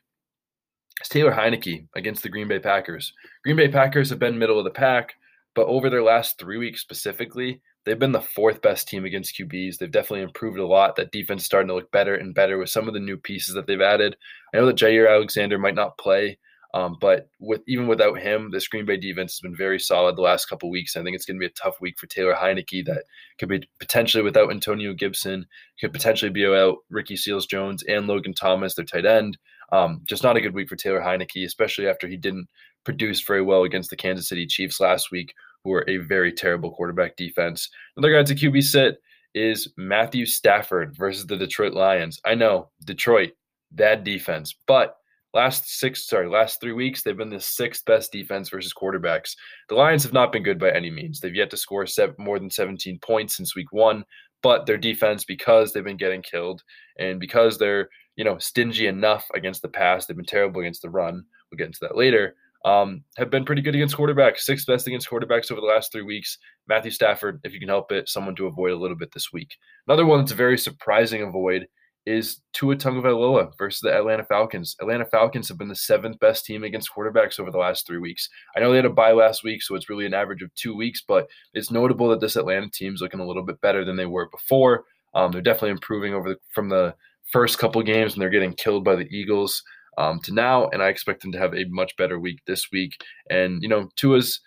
is 1.02 1.08
Taylor 1.08 1.32
Heinicke 1.32 1.88
against 1.96 2.22
the 2.22 2.28
Green 2.28 2.46
Bay 2.46 2.60
Packers. 2.60 3.12
Green 3.42 3.56
Bay 3.56 3.68
Packers 3.68 4.10
have 4.10 4.20
been 4.20 4.38
middle 4.38 4.58
of 4.58 4.64
the 4.64 4.70
pack, 4.70 5.14
but 5.56 5.66
over 5.66 5.90
their 5.90 6.04
last 6.04 6.38
three 6.38 6.58
weeks 6.58 6.80
specifically, 6.80 7.60
they've 7.84 7.98
been 7.98 8.12
the 8.12 8.20
fourth 8.20 8.62
best 8.62 8.88
team 8.88 9.04
against 9.04 9.36
QBs. 9.36 9.78
They've 9.78 9.90
definitely 9.90 10.22
improved 10.22 10.58
a 10.58 10.66
lot. 10.66 10.96
That 10.96 11.12
defense 11.12 11.42
is 11.42 11.46
starting 11.46 11.68
to 11.68 11.74
look 11.74 11.90
better 11.90 12.14
and 12.14 12.34
better 12.34 12.58
with 12.58 12.70
some 12.70 12.88
of 12.88 12.94
the 12.94 13.00
new 13.00 13.16
pieces 13.16 13.54
that 13.54 13.66
they've 13.66 13.80
added. 13.80 14.16
I 14.52 14.58
know 14.58 14.66
that 14.66 14.76
Jaire 14.76 15.10
Alexander 15.10 15.58
might 15.58 15.74
not 15.74 15.98
play, 15.98 16.38
um, 16.74 16.96
but 17.00 17.28
with 17.38 17.60
even 17.68 17.86
without 17.86 18.18
him, 18.18 18.50
the 18.50 18.64
Green 18.68 18.84
Bay 18.84 18.96
defense 18.96 19.34
has 19.34 19.40
been 19.40 19.56
very 19.56 19.78
solid 19.78 20.16
the 20.16 20.22
last 20.22 20.46
couple 20.46 20.70
weeks. 20.70 20.96
I 20.96 21.02
think 21.02 21.14
it's 21.14 21.24
going 21.24 21.36
to 21.36 21.40
be 21.40 21.46
a 21.46 21.50
tough 21.50 21.80
week 21.80 21.98
for 21.98 22.06
Taylor 22.06 22.34
Heinicke. 22.34 22.84
That 22.86 23.04
could 23.38 23.48
be 23.48 23.68
potentially 23.78 24.24
without 24.24 24.50
Antonio 24.50 24.92
Gibson, 24.92 25.46
could 25.80 25.92
potentially 25.92 26.32
be 26.32 26.46
without 26.46 26.78
Ricky 26.90 27.16
Seals 27.16 27.46
Jones 27.46 27.84
and 27.84 28.06
Logan 28.06 28.34
Thomas, 28.34 28.74
their 28.74 28.84
tight 28.84 29.06
end. 29.06 29.38
Um, 29.72 30.02
just 30.04 30.22
not 30.22 30.36
a 30.36 30.40
good 30.40 30.54
week 30.54 30.68
for 30.68 30.76
Taylor 30.76 31.00
Heinicke, 31.00 31.44
especially 31.44 31.86
after 31.86 32.08
he 32.08 32.16
didn't 32.16 32.48
produce 32.84 33.22
very 33.22 33.42
well 33.42 33.62
against 33.62 33.90
the 33.90 33.96
Kansas 33.96 34.28
City 34.28 34.46
Chiefs 34.46 34.80
last 34.80 35.10
week, 35.10 35.32
who 35.64 35.72
are 35.72 35.88
a 35.88 35.96
very 35.98 36.32
terrible 36.32 36.70
quarterback 36.70 37.16
defense. 37.16 37.68
Another 37.96 38.12
guy 38.12 38.22
to 38.22 38.34
QB 38.34 38.62
sit 38.62 38.98
is 39.34 39.72
Matthew 39.76 40.26
Stafford 40.26 40.94
versus 40.96 41.26
the 41.26 41.36
Detroit 41.36 41.72
Lions. 41.72 42.20
I 42.24 42.34
know 42.34 42.70
Detroit, 42.84 43.32
bad 43.72 44.04
defense, 44.04 44.54
but 44.66 44.96
Last 45.34 45.80
six, 45.80 46.06
sorry, 46.06 46.28
last 46.28 46.60
three 46.60 46.72
weeks, 46.72 47.02
they've 47.02 47.16
been 47.16 47.28
the 47.28 47.40
sixth 47.40 47.84
best 47.86 48.12
defense 48.12 48.48
versus 48.48 48.72
quarterbacks. 48.72 49.34
The 49.68 49.74
Lions 49.74 50.04
have 50.04 50.12
not 50.12 50.30
been 50.30 50.44
good 50.44 50.60
by 50.60 50.70
any 50.70 50.92
means. 50.92 51.18
They've 51.18 51.34
yet 51.34 51.50
to 51.50 51.56
score 51.56 51.86
seven, 51.86 52.14
more 52.18 52.38
than 52.38 52.50
17 52.50 53.00
points 53.00 53.36
since 53.36 53.56
week 53.56 53.72
one, 53.72 54.04
but 54.44 54.64
their 54.64 54.78
defense, 54.78 55.24
because 55.24 55.72
they've 55.72 55.82
been 55.82 55.96
getting 55.96 56.22
killed 56.22 56.62
and 57.00 57.18
because 57.18 57.58
they're, 57.58 57.88
you 58.14 58.22
know, 58.22 58.38
stingy 58.38 58.86
enough 58.86 59.26
against 59.34 59.60
the 59.60 59.68
pass, 59.68 60.06
they've 60.06 60.16
been 60.16 60.24
terrible 60.24 60.60
against 60.60 60.82
the 60.82 60.90
run. 60.90 61.24
We'll 61.50 61.58
get 61.58 61.66
into 61.66 61.80
that 61.82 61.96
later. 61.96 62.36
Um, 62.64 63.04
have 63.18 63.28
been 63.28 63.44
pretty 63.44 63.60
good 63.60 63.74
against 63.74 63.96
quarterbacks, 63.96 64.38
sixth 64.38 64.66
best 64.66 64.86
against 64.86 65.08
quarterbacks 65.08 65.50
over 65.52 65.60
the 65.60 65.66
last 65.66 65.92
three 65.92 66.02
weeks. 66.02 66.38
Matthew 66.66 66.90
Stafford, 66.90 67.40
if 67.44 67.52
you 67.52 67.60
can 67.60 67.68
help 67.68 67.92
it, 67.92 68.08
someone 68.08 68.34
to 68.36 68.46
avoid 68.46 68.72
a 68.72 68.78
little 68.78 68.96
bit 68.96 69.12
this 69.12 69.32
week. 69.32 69.54
Another 69.86 70.06
one 70.06 70.20
that's 70.20 70.32
a 70.32 70.36
very 70.36 70.56
surprising 70.56 71.22
avoid 71.22 71.66
is 72.06 72.40
Tua 72.52 72.76
Tagovailoa 72.76 73.52
versus 73.58 73.80
the 73.80 73.94
Atlanta 73.94 74.24
Falcons. 74.24 74.76
Atlanta 74.80 75.06
Falcons 75.06 75.48
have 75.48 75.58
been 75.58 75.68
the 75.68 75.74
seventh 75.74 76.18
best 76.20 76.44
team 76.44 76.64
against 76.64 76.90
quarterbacks 76.94 77.40
over 77.40 77.50
the 77.50 77.58
last 77.58 77.86
three 77.86 77.98
weeks. 77.98 78.28
I 78.56 78.60
know 78.60 78.70
they 78.70 78.76
had 78.76 78.84
a 78.84 78.90
bye 78.90 79.12
last 79.12 79.42
week, 79.42 79.62
so 79.62 79.74
it's 79.74 79.88
really 79.88 80.06
an 80.06 80.14
average 80.14 80.42
of 80.42 80.54
two 80.54 80.76
weeks, 80.76 81.02
but 81.06 81.28
it's 81.54 81.70
notable 81.70 82.08
that 82.10 82.20
this 82.20 82.36
Atlanta 82.36 82.68
team's 82.70 83.00
looking 83.00 83.20
a 83.20 83.26
little 83.26 83.44
bit 83.44 83.60
better 83.60 83.84
than 83.84 83.96
they 83.96 84.06
were 84.06 84.28
before. 84.30 84.84
Um, 85.14 85.32
they're 85.32 85.40
definitely 85.40 85.70
improving 85.70 86.14
over 86.14 86.30
the, 86.30 86.36
from 86.50 86.68
the 86.68 86.94
first 87.30 87.58
couple 87.58 87.82
games, 87.82 88.12
and 88.12 88.22
they're 88.22 88.28
getting 88.28 88.54
killed 88.54 88.84
by 88.84 88.96
the 88.96 89.08
Eagles 89.10 89.62
um, 89.98 90.20
to 90.24 90.32
now. 90.32 90.68
And 90.68 90.82
I 90.82 90.88
expect 90.88 91.22
them 91.22 91.32
to 91.32 91.38
have 91.38 91.54
a 91.54 91.64
much 91.68 91.96
better 91.96 92.18
week 92.18 92.40
this 92.46 92.70
week. 92.72 92.96
And 93.30 93.62
you 93.62 93.68
know, 93.68 93.88
Tua's 93.96 94.40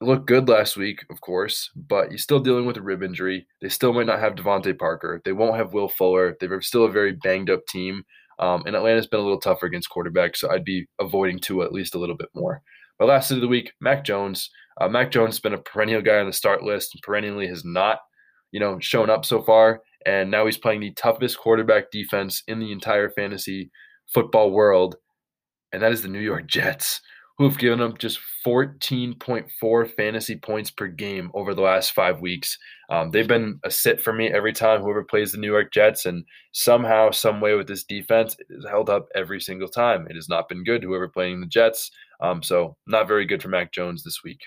looked 0.00 0.26
good 0.26 0.48
last 0.48 0.76
week, 0.76 1.04
of 1.10 1.20
course, 1.20 1.70
but 1.76 2.10
he's 2.10 2.22
still 2.22 2.40
dealing 2.40 2.66
with 2.66 2.76
a 2.76 2.82
rib 2.82 3.02
injury. 3.02 3.46
They 3.60 3.68
still 3.68 3.92
might 3.92 4.06
not 4.06 4.20
have 4.20 4.34
DeVante 4.34 4.78
Parker. 4.78 5.22
They 5.24 5.32
won't 5.32 5.56
have 5.56 5.72
Will 5.72 5.88
Fuller. 5.88 6.36
They're 6.40 6.60
still 6.60 6.84
a 6.84 6.90
very 6.90 7.12
banged 7.12 7.50
up 7.50 7.66
team. 7.68 8.04
Um, 8.38 8.64
and 8.66 8.74
Atlanta's 8.74 9.06
been 9.06 9.20
a 9.20 9.22
little 9.22 9.40
tougher 9.40 9.66
against 9.66 9.90
quarterbacks, 9.90 10.38
so 10.38 10.50
I'd 10.50 10.64
be 10.64 10.86
avoiding 11.00 11.38
Tua 11.38 11.64
at 11.64 11.72
least 11.72 11.94
a 11.94 11.98
little 11.98 12.16
bit 12.16 12.30
more. 12.34 12.62
My 12.98 13.06
last 13.06 13.30
of 13.30 13.40
the 13.40 13.48
week, 13.48 13.72
Mac 13.80 14.04
Jones. 14.04 14.50
Uh, 14.80 14.88
Mac 14.88 15.10
Jones 15.10 15.34
has 15.34 15.40
been 15.40 15.54
a 15.54 15.58
perennial 15.58 16.02
guy 16.02 16.18
on 16.18 16.26
the 16.26 16.32
start 16.32 16.62
list 16.62 16.94
and 16.94 17.02
perennially 17.02 17.46
has 17.46 17.64
not, 17.64 17.98
you 18.50 18.58
know, 18.58 18.78
shown 18.80 19.10
up 19.10 19.24
so 19.24 19.42
far. 19.42 19.80
And 20.06 20.30
now 20.30 20.46
he's 20.46 20.58
playing 20.58 20.80
the 20.80 20.92
toughest 20.94 21.38
quarterback 21.38 21.90
defense 21.92 22.42
in 22.48 22.58
the 22.58 22.72
entire 22.72 23.10
fantasy 23.10 23.70
football 24.12 24.50
world, 24.50 24.96
and 25.72 25.82
that 25.82 25.92
is 25.92 26.02
the 26.02 26.08
New 26.08 26.20
York 26.20 26.46
Jets 26.46 27.00
who 27.38 27.48
have 27.48 27.58
given 27.58 27.80
up 27.80 27.98
just 27.98 28.20
14.4 28.46 29.90
fantasy 29.96 30.36
points 30.36 30.70
per 30.70 30.86
game 30.86 31.30
over 31.34 31.54
the 31.54 31.62
last 31.62 31.92
five 31.92 32.20
weeks. 32.20 32.58
Um, 32.90 33.10
they've 33.10 33.26
been 33.26 33.58
a 33.64 33.70
sit 33.70 34.00
for 34.00 34.12
me 34.12 34.28
every 34.28 34.52
time 34.52 34.80
whoever 34.80 35.02
plays 35.02 35.32
the 35.32 35.38
New 35.38 35.50
York 35.50 35.72
Jets, 35.72 36.04
and 36.06 36.24
somehow, 36.52 37.10
some 37.10 37.40
way 37.40 37.54
with 37.54 37.66
this 37.66 37.84
defense, 37.84 38.36
it 38.38 38.46
has 38.54 38.64
held 38.70 38.90
up 38.90 39.08
every 39.14 39.40
single 39.40 39.68
time. 39.68 40.06
It 40.08 40.14
has 40.14 40.28
not 40.28 40.48
been 40.48 40.62
good, 40.62 40.82
whoever 40.82 41.08
playing 41.08 41.40
the 41.40 41.46
Jets. 41.46 41.90
Um, 42.20 42.42
so, 42.42 42.76
not 42.86 43.08
very 43.08 43.24
good 43.24 43.42
for 43.42 43.48
Mac 43.48 43.72
Jones 43.72 44.04
this 44.04 44.22
week. 44.22 44.42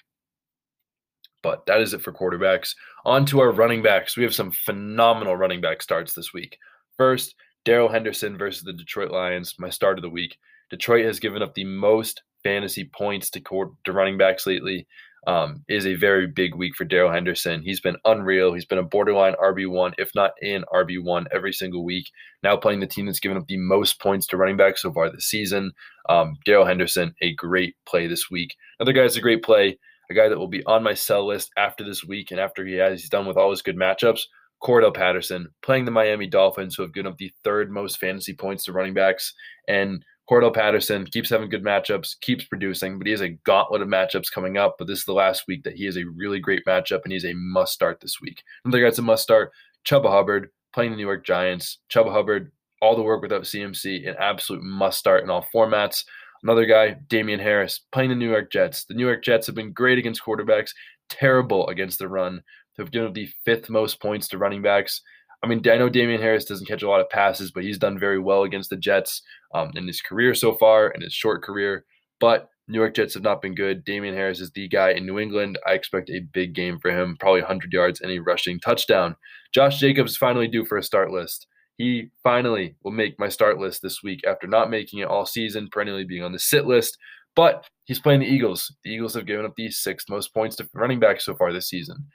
But 1.41 1.65
that 1.65 1.81
is 1.81 1.93
it 1.93 2.01
for 2.01 2.13
quarterbacks. 2.13 2.75
On 3.03 3.25
to 3.25 3.39
our 3.39 3.51
running 3.51 3.81
backs. 3.81 4.15
We 4.15 4.23
have 4.23 4.33
some 4.33 4.51
phenomenal 4.51 5.35
running 5.35 5.61
back 5.61 5.81
starts 5.81 6.13
this 6.13 6.33
week. 6.33 6.57
First, 6.97 7.35
Darrell 7.65 7.89
Henderson 7.89 8.37
versus 8.37 8.63
the 8.63 8.73
Detroit 8.73 9.11
Lions, 9.11 9.55
my 9.57 9.69
start 9.69 9.97
of 9.97 10.03
the 10.03 10.09
week. 10.09 10.37
Detroit 10.69 11.05
has 11.05 11.19
given 11.19 11.41
up 11.41 11.55
the 11.55 11.65
most 11.65 12.21
fantasy 12.43 12.85
points 12.85 13.29
to, 13.31 13.41
court, 13.41 13.71
to 13.83 13.91
running 13.91 14.17
backs 14.17 14.47
lately. 14.47 14.87
Um, 15.27 15.63
is 15.67 15.87
a 15.87 15.95
very 15.95 16.27
big 16.27 16.53
week 16.53 16.75
for 16.75 16.85
Darrell 16.85 17.11
Henderson. 17.11 17.63
He's 17.63 17.79
been 17.79 17.97
unreal. 18.05 18.53
He's 18.53 18.65
been 18.65 18.77
a 18.77 18.83
borderline 18.83 19.33
RB1, 19.43 19.93
if 19.97 20.11
not 20.13 20.33
in 20.39 20.63
RB1, 20.71 21.25
every 21.33 21.51
single 21.51 21.83
week. 21.83 22.11
Now 22.43 22.55
playing 22.55 22.79
the 22.79 22.85
team 22.85 23.07
that's 23.07 23.19
given 23.19 23.35
up 23.35 23.47
the 23.47 23.57
most 23.57 23.99
points 23.99 24.27
to 24.27 24.37
running 24.37 24.55
backs 24.55 24.83
so 24.83 24.93
far 24.93 25.09
this 25.09 25.25
season. 25.25 25.71
Um, 26.09 26.35
Darrell 26.45 26.67
Henderson, 26.67 27.15
a 27.23 27.33
great 27.33 27.75
play 27.87 28.05
this 28.05 28.29
week. 28.29 28.55
Another 28.79 28.93
guy 28.93 29.01
is 29.01 29.17
a 29.17 29.21
great 29.21 29.41
play, 29.41 29.79
a 30.11 30.13
guy 30.13 30.29
that 30.29 30.37
will 30.37 30.47
be 30.47 30.63
on 30.67 30.83
my 30.83 30.93
sell 30.93 31.25
list 31.25 31.49
after 31.57 31.83
this 31.83 32.03
week 32.03 32.29
and 32.29 32.39
after 32.39 32.63
he 32.63 32.75
has 32.75 33.01
he's 33.01 33.09
done 33.09 33.25
with 33.25 33.35
all 33.35 33.49
his 33.49 33.63
good 33.63 33.77
matchups. 33.77 34.21
Cordarrelle 34.65 34.95
Patterson 34.95 35.47
playing 35.61 35.85
the 35.85 35.91
Miami 35.91 36.25
Dolphins, 36.25 36.75
who 36.75 36.81
have 36.81 36.93
given 36.93 37.11
up 37.11 37.17
the 37.19 37.31
third 37.43 37.69
most 37.69 37.99
fantasy 37.99 38.33
points 38.33 38.65
to 38.65 38.73
running 38.73 38.95
backs. 38.95 39.31
And 39.67 40.03
Cordarrelle 40.27 40.55
Patterson 40.55 41.05
keeps 41.05 41.29
having 41.29 41.49
good 41.49 41.63
matchups, 41.63 42.19
keeps 42.21 42.45
producing, 42.45 42.97
but 42.97 43.05
he 43.05 43.11
has 43.11 43.21
a 43.21 43.37
gauntlet 43.45 43.83
of 43.83 43.87
matchups 43.87 44.31
coming 44.31 44.57
up. 44.57 44.77
But 44.79 44.87
this 44.87 44.99
is 44.99 45.05
the 45.05 45.13
last 45.13 45.43
week 45.47 45.63
that 45.65 45.75
he 45.75 45.85
is 45.85 45.97
a 45.97 46.05
really 46.15 46.39
great 46.39 46.65
matchup, 46.65 47.01
and 47.03 47.13
he's 47.13 47.25
a 47.25 47.33
must 47.33 47.73
start 47.73 47.99
this 48.01 48.19
week. 48.19 48.41
Another 48.63 48.83
guy's 48.83 48.97
a 48.97 49.03
must 49.03 49.21
start. 49.21 49.51
Chuba 49.85 50.09
Hubbard 50.09 50.49
playing 50.73 50.91
the 50.91 50.97
New 50.97 51.05
York 51.05 51.23
Giants. 51.23 51.77
Chuba 51.91 52.11
Hubbard, 52.11 52.51
all 52.81 52.95
the 52.95 53.03
work 53.03 53.21
without 53.21 53.43
CMC, 53.43 54.09
an 54.09 54.15
absolute 54.17 54.63
must 54.63 54.97
start 54.97 55.23
in 55.23 55.29
all 55.29 55.45
formats. 55.53 56.03
Another 56.41 56.65
guy, 56.65 56.97
Damien 57.07 57.39
Harris, 57.39 57.81
playing 57.91 58.09
the 58.09 58.15
New 58.15 58.31
York 58.31 58.51
Jets. 58.51 58.85
The 58.85 58.95
New 58.95 59.05
York 59.05 59.23
Jets 59.23 59.45
have 59.45 59.55
been 59.55 59.73
great 59.73 59.99
against 59.99 60.23
quarterbacks. 60.23 60.71
terrible 61.07 61.67
against 61.67 61.99
the 61.99 62.07
run, 62.07 62.41
have 62.77 62.91
given 62.91 63.07
up 63.07 63.13
the 63.13 63.29
fifth 63.43 63.69
most 63.69 64.01
points 64.01 64.27
to 64.29 64.37
running 64.37 64.61
backs. 64.61 65.01
I 65.43 65.47
mean, 65.47 65.61
I 65.69 65.77
know 65.77 65.89
Damien 65.89 66.21
Harris 66.21 66.45
doesn't 66.45 66.67
catch 66.67 66.81
a 66.81 66.89
lot 66.89 67.01
of 67.01 67.09
passes, 67.09 67.51
but 67.51 67.63
he's 67.63 67.77
done 67.77 67.99
very 67.99 68.19
well 68.19 68.43
against 68.43 68.69
the 68.69 68.77
Jets 68.77 69.21
um, 69.53 69.71
in 69.75 69.85
his 69.85 70.01
career 70.01 70.33
so 70.33 70.55
far, 70.55 70.87
in 70.89 71.01
his 71.01 71.13
short 71.13 71.43
career. 71.43 71.85
But 72.19 72.49
New 72.67 72.79
York 72.79 72.95
Jets 72.95 73.13
have 73.13 73.23
not 73.23 73.41
been 73.41 73.53
good. 73.53 73.85
Damien 73.85 74.15
Harris 74.15 74.39
is 74.39 74.51
the 74.51 74.67
guy 74.67 74.91
in 74.91 75.05
New 75.05 75.19
England. 75.19 75.59
I 75.67 75.73
expect 75.73 76.09
a 76.09 76.21
big 76.33 76.55
game 76.55 76.79
for 76.79 76.89
him, 76.89 77.15
probably 77.19 77.41
100 77.41 77.71
yards 77.71 78.01
and 78.01 78.11
a 78.11 78.19
rushing 78.19 78.59
touchdown. 78.59 79.15
Josh 79.53 79.79
Jacobs 79.79 80.17
finally 80.17 80.47
due 80.47 80.65
for 80.65 80.77
a 80.77 80.83
start 80.83 81.11
list. 81.11 81.47
He 81.77 82.09
finally 82.23 82.75
will 82.83 82.91
make 82.91 83.19
my 83.19 83.29
start 83.29 83.59
list 83.59 83.81
this 83.81 84.01
week 84.01 84.21
after 84.25 84.47
not 84.47 84.69
making 84.69 84.99
it 84.99 85.07
all 85.07 85.25
season, 85.25 85.69
perennially 85.71 86.05
being 86.05 86.23
on 86.23 86.31
the 86.31 86.39
sit 86.39 86.65
list. 86.65 86.97
But 87.35 87.65
he's 87.83 87.99
playing 87.99 88.21
the 88.21 88.27
Eagles. 88.27 88.73
The 88.83 88.91
Eagles 88.91 89.13
have 89.13 89.27
given 89.27 89.45
up 89.45 89.53
the 89.55 89.69
sixth 89.69 90.09
most 90.09 90.33
points 90.33 90.55
to 90.55 90.69
running 90.73 90.99
back 90.99 91.21
so 91.21 91.35
far 91.35 91.51
this 91.51 91.69
season. 91.69 92.07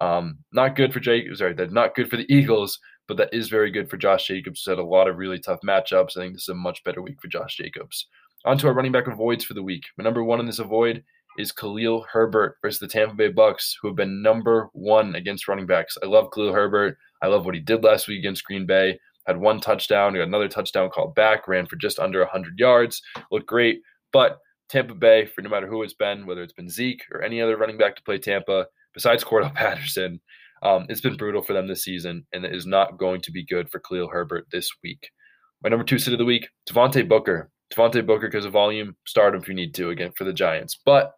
Um, 0.00 0.38
not 0.52 0.76
good 0.76 0.92
for 0.92 1.00
Jake. 1.00 1.24
Sorry, 1.34 1.54
that's 1.54 1.72
not 1.72 1.94
good 1.94 2.10
for 2.10 2.16
the 2.16 2.26
Eagles, 2.28 2.78
but 3.06 3.16
that 3.16 3.32
is 3.32 3.48
very 3.48 3.70
good 3.70 3.88
for 3.88 3.96
Josh 3.96 4.26
Jacobs. 4.26 4.62
Who's 4.64 4.72
had 4.72 4.78
a 4.78 4.84
lot 4.84 5.08
of 5.08 5.18
really 5.18 5.38
tough 5.38 5.60
matchups. 5.66 6.16
I 6.16 6.22
think 6.22 6.34
this 6.34 6.42
is 6.42 6.48
a 6.48 6.54
much 6.54 6.82
better 6.84 7.02
week 7.02 7.20
for 7.20 7.28
Josh 7.28 7.56
Jacobs. 7.56 8.06
On 8.44 8.58
to 8.58 8.66
our 8.66 8.74
running 8.74 8.92
back 8.92 9.06
avoids 9.06 9.44
for 9.44 9.54
the 9.54 9.62
week. 9.62 9.84
My 9.96 10.04
number 10.04 10.22
one 10.22 10.40
in 10.40 10.46
this 10.46 10.58
avoid 10.58 11.02
is 11.38 11.52
Khalil 11.52 12.04
Herbert 12.12 12.56
versus 12.62 12.78
the 12.78 12.86
Tampa 12.86 13.14
Bay 13.14 13.28
Bucks, 13.28 13.76
who 13.80 13.88
have 13.88 13.96
been 13.96 14.22
number 14.22 14.68
one 14.72 15.14
against 15.14 15.48
running 15.48 15.66
backs. 15.66 15.96
I 16.02 16.06
love 16.06 16.30
Khalil 16.32 16.52
Herbert. 16.52 16.96
I 17.22 17.28
love 17.28 17.44
what 17.44 17.54
he 17.54 17.60
did 17.60 17.82
last 17.82 18.06
week 18.06 18.18
against 18.18 18.44
Green 18.44 18.66
Bay. 18.66 18.98
Had 19.26 19.38
one 19.38 19.60
touchdown, 19.60 20.12
got 20.12 20.22
another 20.22 20.48
touchdown 20.48 20.90
called 20.90 21.14
back, 21.14 21.48
ran 21.48 21.66
for 21.66 21.76
just 21.76 21.98
under 21.98 22.20
100 22.20 22.58
yards, 22.58 23.00
looked 23.30 23.46
great. 23.46 23.80
But 24.12 24.38
Tampa 24.68 24.94
Bay, 24.94 25.24
for 25.24 25.40
no 25.40 25.48
matter 25.48 25.66
who 25.66 25.82
it's 25.82 25.94
been, 25.94 26.26
whether 26.26 26.42
it's 26.42 26.52
been 26.52 26.68
Zeke 26.68 27.02
or 27.10 27.22
any 27.22 27.40
other 27.40 27.56
running 27.56 27.78
back 27.78 27.96
to 27.96 28.02
play 28.02 28.18
Tampa, 28.18 28.66
besides 28.94 29.24
Cordarrelle 29.24 29.54
Patterson, 29.54 30.20
um, 30.62 30.86
it's 30.88 31.00
been 31.00 31.16
brutal 31.16 31.42
for 31.42 31.52
them 31.52 31.68
this 31.68 31.84
season, 31.84 32.26
and 32.32 32.44
it 32.44 32.54
is 32.54 32.66
not 32.66 32.98
going 32.98 33.20
to 33.22 33.30
be 33.30 33.44
good 33.44 33.68
for 33.70 33.80
Khalil 33.80 34.08
Herbert 34.08 34.46
this 34.50 34.70
week. 34.82 35.10
My 35.62 35.68
number 35.68 35.84
two 35.84 35.98
sit 35.98 36.12
of 36.12 36.18
the 36.18 36.24
week, 36.24 36.48
Devontae 36.70 37.08
Booker. 37.08 37.50
Devontae 37.72 38.06
Booker, 38.06 38.28
because 38.28 38.44
of 38.44 38.52
volume, 38.52 38.96
start 39.06 39.34
him 39.34 39.42
if 39.42 39.48
you 39.48 39.54
need 39.54 39.74
to 39.74 39.90
again 39.90 40.12
for 40.16 40.24
the 40.24 40.32
Giants. 40.32 40.78
But 40.84 41.12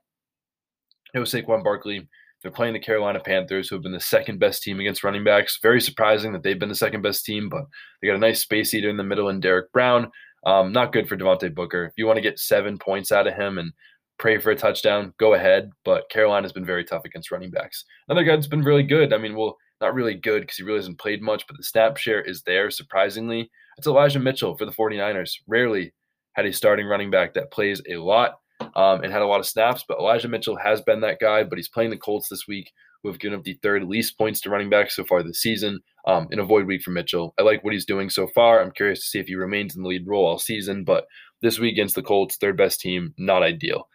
it 1.14 1.18
was 1.18 1.33
Saquon 1.33 1.62
Barkley. 1.62 2.09
They're 2.42 2.52
playing 2.52 2.75
the 2.75 2.80
Carolina 2.80 3.21
Panthers, 3.21 3.68
who 3.68 3.76
have 3.76 3.83
been 3.83 3.92
the 3.92 4.00
second 4.00 4.38
best 4.38 4.62
team 4.62 4.78
against 4.78 5.02
running 5.02 5.25
backs. 5.25 5.59
Very 5.62 5.80
surprising 5.80 6.33
that 6.33 6.42
they've 6.42 6.59
been 6.59 6.68
the 6.68 6.75
second 6.75 7.02
best 7.02 7.25
team, 7.25 7.49
but 7.49 7.64
they 8.00 8.09
got 8.09 8.16
a 8.16 8.18
nice 8.18 8.40
space 8.40 8.75
eater 8.75 8.90
in 8.90 8.97
the 8.97 9.02
middle 9.02 9.28
in 9.28 9.40
Derrick 9.40 9.73
Brown. 9.73 10.11
Um, 10.45 10.71
not 10.71 10.92
good 10.92 11.09
for 11.09 11.16
Devontae 11.16 11.54
Booker. 11.54 11.87
If 11.87 11.95
you 11.97 12.06
want 12.06 12.18
to 12.18 12.23
get 12.23 12.38
seven 12.38 12.78
points 12.78 13.11
out 13.11 13.26
of 13.26 13.35
him 13.35 13.59
and 13.59 13.73
pray 14.18 14.38
for 14.38 14.50
a 14.50 14.56
touchdown, 14.56 15.12
go 15.18 15.35
ahead. 15.35 15.70
But 15.85 16.08
Carolina's 16.11 16.52
been 16.52 16.64
very 16.64 16.85
tough 16.85 17.04
against 17.04 17.30
running 17.30 17.50
backs. 17.50 17.85
Another 18.08 18.25
guy 18.25 18.37
that's 18.37 18.46
been 18.46 18.62
really 18.62 18.82
good. 18.82 19.12
I 19.12 19.18
mean, 19.18 19.37
well, 19.37 19.56
not 19.80 19.94
really 19.94 20.14
good 20.14 20.42
because 20.42 20.56
he 20.56 20.62
really 20.62 20.78
hasn't 20.78 20.99
played 20.99 21.23
much, 21.23 21.46
but 21.46 21.56
the 21.56 21.62
snap 21.62 21.96
share 21.96 22.23
is 22.23 22.42
there, 22.42 22.70
surprisingly. 22.70 23.50
It's 23.76 23.87
Elijah 23.87 24.18
Mitchell 24.18 24.56
for 24.56 24.64
the 24.64 24.73
49ers. 24.73 25.32
Rarely 25.46 25.92
had 26.32 26.46
a 26.46 26.52
starting 26.52 26.87
running 26.87 27.11
back 27.11 27.35
that 27.35 27.50
plays 27.50 27.82
a 27.88 27.96
lot 27.96 28.38
um, 28.75 29.02
and 29.02 29.12
had 29.12 29.23
a 29.23 29.26
lot 29.26 29.40
of 29.40 29.46
snaps. 29.46 29.85
But 29.87 29.99
Elijah 29.99 30.28
Mitchell 30.28 30.56
has 30.56 30.80
been 30.80 31.00
that 31.00 31.20
guy, 31.20 31.44
but 31.44 31.58
he's 31.58 31.68
playing 31.68 31.90
the 31.90 31.96
Colts 31.96 32.28
this 32.28 32.46
week, 32.49 32.70
who 33.02 33.11
have 33.11 33.18
given 33.18 33.38
up 33.38 33.44
the 33.44 33.58
third 33.62 33.85
least 33.85 34.16
points 34.16 34.40
to 34.42 34.50
running 34.50 34.70
backs 34.70 34.96
so 34.96 35.04
far 35.04 35.23
this 35.23 35.40
season. 35.40 35.80
Um, 36.06 36.28
in 36.30 36.38
a 36.38 36.44
void 36.44 36.68
week 36.68 36.82
for 36.82 36.92
Mitchell. 36.92 37.35
I 37.37 37.42
like 37.42 37.64
what 37.64 37.73
he's 37.73 37.85
doing 37.85 38.11
so 38.11 38.28
far. 38.28 38.62
I'm 38.62 38.70
curious 38.70 39.00
to 39.00 39.06
see 39.06 39.18
if 39.18 39.26
he 39.26 39.35
remains 39.35 39.75
in 39.75 39.82
the 39.82 39.88
lead 39.88 40.06
role 40.06 40.25
all 40.25 40.38
season, 40.38 40.85
but 40.85 41.04
this 41.42 41.58
week 41.58 41.73
against 41.73 41.96
the 41.96 42.02
Colts, 42.02 42.37
third 42.37 42.56
best 42.56 42.80
team, 42.80 43.12
not 43.18 43.42
ideal. 43.42 43.88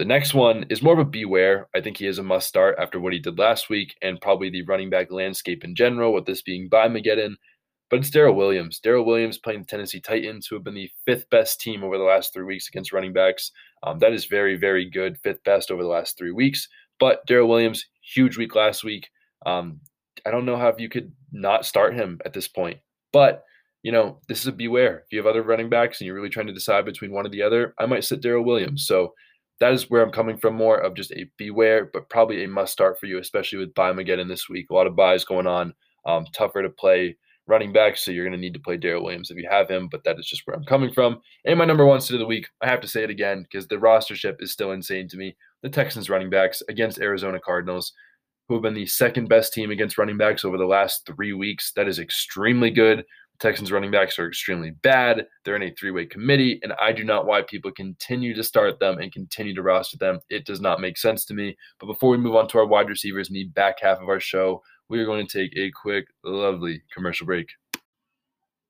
The 0.00 0.06
next 0.06 0.32
one 0.32 0.64
is 0.70 0.80
more 0.80 0.94
of 0.94 0.98
a 0.98 1.04
beware. 1.04 1.68
I 1.74 1.82
think 1.82 1.98
he 1.98 2.06
is 2.06 2.16
a 2.16 2.22
must 2.22 2.48
start 2.48 2.78
after 2.80 2.98
what 2.98 3.12
he 3.12 3.18
did 3.18 3.38
last 3.38 3.68
week 3.68 3.94
and 4.00 4.18
probably 4.18 4.48
the 4.48 4.62
running 4.62 4.88
back 4.88 5.12
landscape 5.12 5.62
in 5.62 5.74
general, 5.74 6.14
with 6.14 6.24
this 6.24 6.40
being 6.40 6.70
by 6.70 6.88
Mageddon. 6.88 7.34
But 7.90 7.98
it's 7.98 8.08
Darrel 8.08 8.34
Williams. 8.34 8.80
Darrel 8.80 9.04
Williams 9.04 9.36
playing 9.36 9.60
the 9.60 9.66
Tennessee 9.66 10.00
Titans, 10.00 10.46
who 10.46 10.56
have 10.56 10.64
been 10.64 10.72
the 10.72 10.88
fifth 11.04 11.28
best 11.28 11.60
team 11.60 11.84
over 11.84 11.98
the 11.98 12.04
last 12.04 12.32
three 12.32 12.46
weeks 12.46 12.66
against 12.66 12.94
running 12.94 13.12
backs. 13.12 13.52
Um, 13.82 13.98
that 13.98 14.14
is 14.14 14.24
very, 14.24 14.56
very 14.56 14.88
good. 14.88 15.18
Fifth 15.18 15.44
best 15.44 15.70
over 15.70 15.82
the 15.82 15.88
last 15.90 16.16
three 16.16 16.32
weeks. 16.32 16.66
But 16.98 17.20
Darrel 17.26 17.50
Williams, 17.50 17.84
huge 18.00 18.38
week 18.38 18.54
last 18.54 18.82
week. 18.82 19.06
Um, 19.44 19.80
I 20.24 20.30
don't 20.30 20.46
know 20.46 20.56
how 20.56 20.74
you 20.78 20.88
could 20.88 21.12
not 21.30 21.66
start 21.66 21.94
him 21.94 22.22
at 22.24 22.32
this 22.32 22.48
point. 22.48 22.78
But, 23.12 23.44
you 23.82 23.92
know, 23.92 24.20
this 24.28 24.40
is 24.40 24.46
a 24.46 24.52
beware. 24.52 25.00
If 25.00 25.12
you 25.12 25.18
have 25.18 25.26
other 25.26 25.42
running 25.42 25.68
backs 25.68 26.00
and 26.00 26.06
you're 26.06 26.16
really 26.16 26.30
trying 26.30 26.46
to 26.46 26.54
decide 26.54 26.86
between 26.86 27.12
one 27.12 27.26
or 27.26 27.28
the 27.28 27.42
other, 27.42 27.74
I 27.78 27.84
might 27.84 28.04
sit 28.04 28.22
Darrel 28.22 28.46
Williams. 28.46 28.86
So 28.86 29.12
that 29.60 29.74
is 29.74 29.90
where 29.90 30.02
I'm 30.02 30.10
coming 30.10 30.38
from 30.38 30.54
more 30.54 30.78
of 30.78 30.94
just 30.94 31.12
a 31.12 31.30
beware, 31.36 31.84
but 31.92 32.08
probably 32.08 32.42
a 32.42 32.48
must 32.48 32.72
start 32.72 32.98
for 32.98 33.06
you, 33.06 33.18
especially 33.18 33.58
with 33.58 33.74
again 33.98 34.26
this 34.28 34.48
week. 34.48 34.70
A 34.70 34.74
lot 34.74 34.86
of 34.86 34.96
buys 34.96 35.24
going 35.24 35.46
on. 35.46 35.74
Um, 36.06 36.24
tougher 36.32 36.62
to 36.62 36.70
play 36.70 37.14
running 37.46 37.72
back, 37.72 37.98
so 37.98 38.10
you're 38.10 38.24
going 38.24 38.32
to 38.32 38.40
need 38.40 38.54
to 38.54 38.60
play 38.60 38.78
Darrel 38.78 39.04
Williams 39.04 39.30
if 39.30 39.36
you 39.36 39.46
have 39.50 39.68
him, 39.68 39.88
but 39.90 40.02
that 40.04 40.18
is 40.18 40.26
just 40.26 40.46
where 40.46 40.56
I'm 40.56 40.64
coming 40.64 40.92
from. 40.92 41.20
And 41.44 41.58
my 41.58 41.66
number 41.66 41.84
one 41.84 42.00
sit 42.00 42.14
of 42.14 42.20
the 42.20 42.26
week, 42.26 42.46
I 42.62 42.68
have 42.68 42.80
to 42.80 42.88
say 42.88 43.02
it 43.02 43.10
again 43.10 43.42
because 43.42 43.68
the 43.68 43.76
rostership 43.76 44.36
is 44.40 44.50
still 44.50 44.72
insane 44.72 45.08
to 45.08 45.18
me. 45.18 45.36
The 45.62 45.68
Texans 45.68 46.08
running 46.08 46.30
backs 46.30 46.62
against 46.70 47.00
Arizona 47.00 47.38
Cardinals, 47.38 47.92
who 48.48 48.54
have 48.54 48.62
been 48.62 48.72
the 48.72 48.86
second 48.86 49.28
best 49.28 49.52
team 49.52 49.70
against 49.70 49.98
running 49.98 50.16
backs 50.16 50.42
over 50.42 50.56
the 50.56 50.64
last 50.64 51.04
three 51.04 51.34
weeks. 51.34 51.72
That 51.76 51.86
is 51.86 51.98
extremely 51.98 52.70
good. 52.70 53.04
Texans 53.40 53.72
running 53.72 53.90
backs 53.90 54.18
are 54.18 54.28
extremely 54.28 54.70
bad. 54.70 55.26
They're 55.44 55.56
in 55.56 55.62
a 55.62 55.70
three 55.70 55.90
way 55.90 56.04
committee, 56.04 56.60
and 56.62 56.74
I 56.74 56.92
do 56.92 57.04
not 57.04 57.24
why 57.24 57.40
people 57.40 57.72
continue 57.72 58.34
to 58.34 58.44
start 58.44 58.78
them 58.78 58.98
and 58.98 59.10
continue 59.10 59.54
to 59.54 59.62
roster 59.62 59.96
them. 59.96 60.20
It 60.28 60.44
does 60.44 60.60
not 60.60 60.80
make 60.80 60.98
sense 60.98 61.24
to 61.24 61.34
me. 61.34 61.56
But 61.78 61.86
before 61.86 62.10
we 62.10 62.18
move 62.18 62.36
on 62.36 62.48
to 62.48 62.58
our 62.58 62.66
wide 62.66 62.90
receivers 62.90 63.30
in 63.30 63.34
the 63.34 63.44
back 63.44 63.80
half 63.80 63.98
of 63.98 64.10
our 64.10 64.20
show, 64.20 64.62
we 64.90 64.98
are 65.00 65.06
going 65.06 65.26
to 65.26 65.38
take 65.38 65.56
a 65.56 65.70
quick, 65.70 66.04
lovely 66.22 66.82
commercial 66.92 67.26
break. 67.26 67.48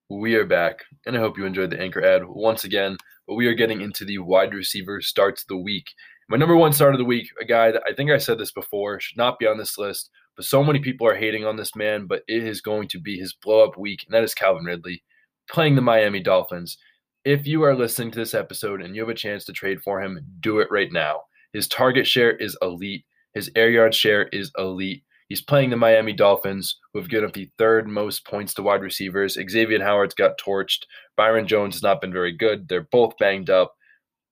We 0.09 0.37
are 0.37 0.47
back, 0.47 0.85
and 1.05 1.17
I 1.17 1.21
hope 1.21 1.37
you 1.37 1.47
enjoyed 1.47 1.71
the 1.71 1.81
anchor 1.81 2.05
ad 2.05 2.23
once 2.25 2.63
again. 2.63 2.97
But 3.27 3.35
we 3.35 3.49
are 3.49 3.55
getting 3.55 3.81
into 3.81 4.05
the 4.05 4.19
wide 4.19 4.55
receiver 4.55 5.01
starts 5.01 5.45
the 5.45 5.57
week. 5.57 5.87
My 6.29 6.37
number 6.37 6.57
one 6.57 6.73
start 6.73 6.95
of 6.95 6.99
the 6.99 7.05
week, 7.05 7.29
a 7.41 7.45
guy 7.45 7.73
that 7.73 7.83
I 7.89 7.93
think 7.93 8.13
I 8.13 8.19
said 8.19 8.39
this 8.39 8.53
before, 8.53 9.01
should 9.01 9.19
not 9.19 9.41
be 9.41 9.49
on 9.49 9.59
this 9.59 9.77
list, 9.79 10.11
but 10.41 10.47
so 10.47 10.65
many 10.65 10.79
people 10.79 11.07
are 11.07 11.15
hating 11.15 11.45
on 11.45 11.57
this 11.57 11.77
man, 11.77 12.07
but 12.07 12.23
it 12.27 12.43
is 12.43 12.63
going 12.63 12.89
to 12.89 12.99
be 12.99 13.19
his 13.19 13.35
blow 13.35 13.63
up 13.63 13.77
week, 13.77 14.07
and 14.07 14.15
that 14.15 14.25
is 14.25 14.33
Calvin 14.33 14.65
Ridley 14.65 15.03
playing 15.51 15.75
the 15.75 15.83
Miami 15.83 16.19
Dolphins. 16.19 16.79
If 17.27 17.47
you 17.47 17.63
are 17.63 17.77
listening 17.77 18.11
to 18.13 18.19
this 18.19 18.33
episode 18.33 18.81
and 18.81 18.97
you 18.97 19.03
have 19.03 19.11
a 19.11 19.15
chance 19.15 19.45
to 19.45 19.53
trade 19.53 19.83
for 19.83 20.01
him, 20.01 20.19
do 20.41 20.61
it 20.61 20.69
right 20.71 20.91
now. 20.91 21.25
His 21.53 21.69
target 21.69 22.07
share 22.07 22.35
is 22.39 22.57
elite, 22.63 23.05
his 23.35 23.51
air 23.55 23.69
yard 23.69 23.95
share 23.95 24.29
is 24.29 24.51
elite. 24.57 25.05
He's 25.29 25.43
playing 25.43 25.69
the 25.69 25.77
Miami 25.77 26.15
Dolphins, 26.15 26.79
who 26.95 27.01
have 27.01 27.11
given 27.11 27.29
up 27.29 27.35
the 27.35 27.51
third 27.59 27.87
most 27.87 28.25
points 28.25 28.55
to 28.55 28.63
wide 28.63 28.81
receivers. 28.81 29.35
Xavier 29.35 29.85
Howard's 29.85 30.15
got 30.15 30.39
torched. 30.39 30.85
Byron 31.19 31.47
Jones 31.47 31.75
has 31.75 31.83
not 31.83 32.01
been 32.01 32.15
very 32.15 32.33
good. 32.33 32.67
They're 32.67 32.89
both 32.91 33.13
banged 33.19 33.51
up. 33.51 33.75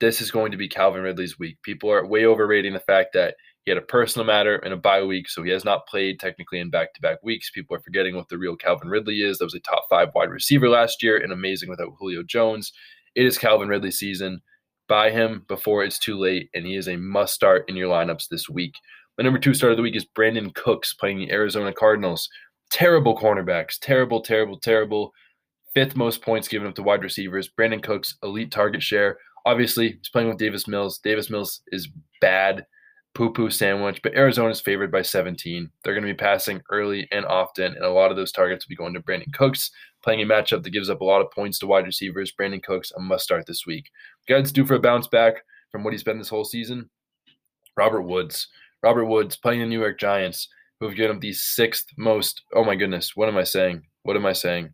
This 0.00 0.22
is 0.22 0.30
going 0.30 0.52
to 0.52 0.56
be 0.58 0.68
Calvin 0.68 1.02
Ridley's 1.02 1.38
week. 1.38 1.58
People 1.62 1.92
are 1.92 2.06
way 2.06 2.24
overrating 2.24 2.72
the 2.72 2.80
fact 2.80 3.10
that 3.12 3.34
he 3.68 3.70
had 3.70 3.76
a 3.76 3.82
personal 3.82 4.24
matter 4.24 4.56
and 4.56 4.72
a 4.72 4.78
bye 4.78 5.02
week, 5.02 5.28
so 5.28 5.42
he 5.42 5.50
has 5.50 5.62
not 5.62 5.86
played 5.86 6.18
technically 6.18 6.58
in 6.58 6.70
back 6.70 6.94
to 6.94 7.02
back 7.02 7.18
weeks. 7.22 7.50
People 7.50 7.76
are 7.76 7.80
forgetting 7.80 8.16
what 8.16 8.30
the 8.30 8.38
real 8.38 8.56
Calvin 8.56 8.88
Ridley 8.88 9.16
is. 9.16 9.36
That 9.36 9.44
was 9.44 9.52
a 9.52 9.60
top 9.60 9.84
five 9.90 10.08
wide 10.14 10.30
receiver 10.30 10.70
last 10.70 11.02
year 11.02 11.18
and 11.18 11.34
amazing 11.34 11.68
without 11.68 11.92
Julio 11.98 12.22
Jones. 12.22 12.72
It 13.14 13.26
is 13.26 13.36
Calvin 13.36 13.68
Ridley 13.68 13.90
season. 13.90 14.40
Buy 14.88 15.10
him 15.10 15.44
before 15.48 15.84
it's 15.84 15.98
too 15.98 16.18
late, 16.18 16.48
and 16.54 16.64
he 16.64 16.76
is 16.76 16.88
a 16.88 16.96
must 16.96 17.34
start 17.34 17.66
in 17.68 17.76
your 17.76 17.90
lineups 17.90 18.28
this 18.30 18.48
week. 18.48 18.72
My 19.18 19.24
number 19.24 19.38
two 19.38 19.52
start 19.52 19.72
of 19.72 19.76
the 19.76 19.82
week 19.82 19.96
is 19.96 20.06
Brandin 20.16 20.54
Cooks 20.54 20.94
playing 20.94 21.18
the 21.18 21.30
Arizona 21.30 21.74
Cardinals. 21.74 22.26
Terrible 22.70 23.18
cornerbacks. 23.18 23.78
Terrible, 23.78 24.22
terrible, 24.22 24.58
terrible. 24.58 25.12
Fifth 25.74 25.94
most 25.94 26.22
points 26.22 26.48
given 26.48 26.68
up 26.68 26.74
to 26.76 26.82
wide 26.82 27.02
receivers. 27.02 27.50
Brandin 27.50 27.82
Cooks, 27.82 28.16
elite 28.22 28.50
target 28.50 28.82
share. 28.82 29.18
Obviously, 29.44 29.88
he's 29.88 30.08
playing 30.08 30.28
with 30.28 30.38
Davis 30.38 30.66
Mills. 30.66 31.00
Davis 31.00 31.28
Mills 31.28 31.60
is 31.70 31.86
bad. 32.22 32.64
Poo 33.18 33.32
poo 33.32 33.50
sandwich, 33.50 34.00
but 34.00 34.14
Arizona 34.14 34.50
is 34.50 34.60
favored 34.60 34.92
by 34.92 35.02
17. 35.02 35.68
They're 35.82 35.92
going 35.92 36.06
to 36.06 36.12
be 36.12 36.16
passing 36.16 36.62
early 36.70 37.08
and 37.10 37.26
often, 37.26 37.74
and 37.74 37.84
a 37.84 37.90
lot 37.90 38.12
of 38.12 38.16
those 38.16 38.30
targets 38.30 38.64
will 38.64 38.68
be 38.68 38.76
going 38.76 38.94
to 38.94 39.00
Brandin 39.00 39.32
Cooks, 39.32 39.72
playing 40.04 40.22
a 40.22 40.24
matchup 40.24 40.62
that 40.62 40.70
gives 40.70 40.88
up 40.88 41.00
a 41.00 41.04
lot 41.04 41.20
of 41.20 41.32
points 41.32 41.58
to 41.58 41.66
wide 41.66 41.84
receivers. 41.84 42.32
Brandin 42.32 42.62
Cooks, 42.62 42.92
a 42.96 43.00
must 43.00 43.24
start 43.24 43.44
this 43.48 43.66
week. 43.66 43.90
Guys, 44.28 44.52
due 44.52 44.64
for 44.64 44.74
a 44.74 44.78
bounce 44.78 45.08
back 45.08 45.42
from 45.72 45.82
what 45.82 45.92
he's 45.92 46.04
been 46.04 46.18
this 46.18 46.28
whole 46.28 46.44
season. 46.44 46.88
Robert 47.76 48.02
Woods. 48.02 48.46
Robert 48.84 49.06
Woods 49.06 49.36
playing 49.36 49.62
the 49.62 49.66
New 49.66 49.80
York 49.80 49.98
Giants, 49.98 50.46
who 50.78 50.86
have 50.86 50.94
given 50.94 51.16
up 51.16 51.20
the 51.20 51.32
sixth 51.32 51.86
most. 51.96 52.42
Oh 52.54 52.62
my 52.62 52.76
goodness, 52.76 53.16
what 53.16 53.28
am 53.28 53.36
I 53.36 53.42
saying? 53.42 53.82
What 54.04 54.14
am 54.14 54.26
I 54.26 54.32
saying? 54.32 54.70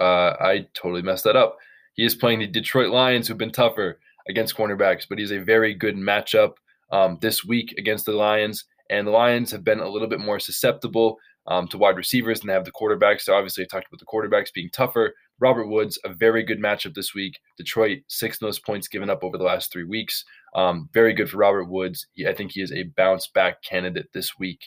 Uh, 0.00 0.36
I 0.38 0.68
totally 0.72 1.02
messed 1.02 1.24
that 1.24 1.34
up. 1.34 1.56
He 1.94 2.04
is 2.04 2.14
playing 2.14 2.38
the 2.38 2.46
Detroit 2.46 2.90
Lions, 2.90 3.26
who've 3.26 3.36
been 3.36 3.50
tougher 3.50 3.98
against 4.28 4.56
cornerbacks, 4.56 5.04
but 5.08 5.18
he's 5.18 5.32
a 5.32 5.40
very 5.40 5.74
good 5.74 5.96
matchup 5.96 6.52
um, 6.90 7.18
this 7.20 7.44
week 7.44 7.74
against 7.78 8.06
the 8.06 8.12
Lions. 8.12 8.64
And 8.90 9.06
the 9.06 9.10
Lions 9.10 9.50
have 9.50 9.64
been 9.64 9.80
a 9.80 9.88
little 9.88 10.08
bit 10.08 10.20
more 10.20 10.40
susceptible 10.40 11.18
um, 11.46 11.66
to 11.68 11.78
wide 11.78 11.96
receivers 11.96 12.40
than 12.40 12.48
they 12.48 12.52
have 12.54 12.64
the 12.64 12.72
quarterbacks. 12.72 13.22
So 13.22 13.34
obviously, 13.34 13.64
I 13.64 13.66
talked 13.66 13.86
about 13.90 14.00
the 14.00 14.06
quarterbacks 14.06 14.52
being 14.52 14.70
tougher. 14.72 15.14
Robert 15.40 15.68
Woods, 15.68 15.98
a 16.04 16.12
very 16.12 16.42
good 16.42 16.60
matchup 16.60 16.94
this 16.94 17.14
week. 17.14 17.38
Detroit, 17.56 17.98
sixth 18.08 18.42
most 18.42 18.64
points 18.64 18.88
given 18.88 19.08
up 19.08 19.22
over 19.22 19.38
the 19.38 19.44
last 19.44 19.72
three 19.72 19.84
weeks. 19.84 20.24
Um, 20.54 20.88
very 20.92 21.14
good 21.14 21.30
for 21.30 21.38
Robert 21.38 21.64
Woods. 21.64 22.06
He, 22.12 22.26
I 22.26 22.34
think 22.34 22.52
he 22.52 22.60
is 22.60 22.72
a 22.72 22.84
bounce 22.96 23.28
back 23.28 23.62
candidate 23.62 24.08
this 24.12 24.38
week. 24.38 24.60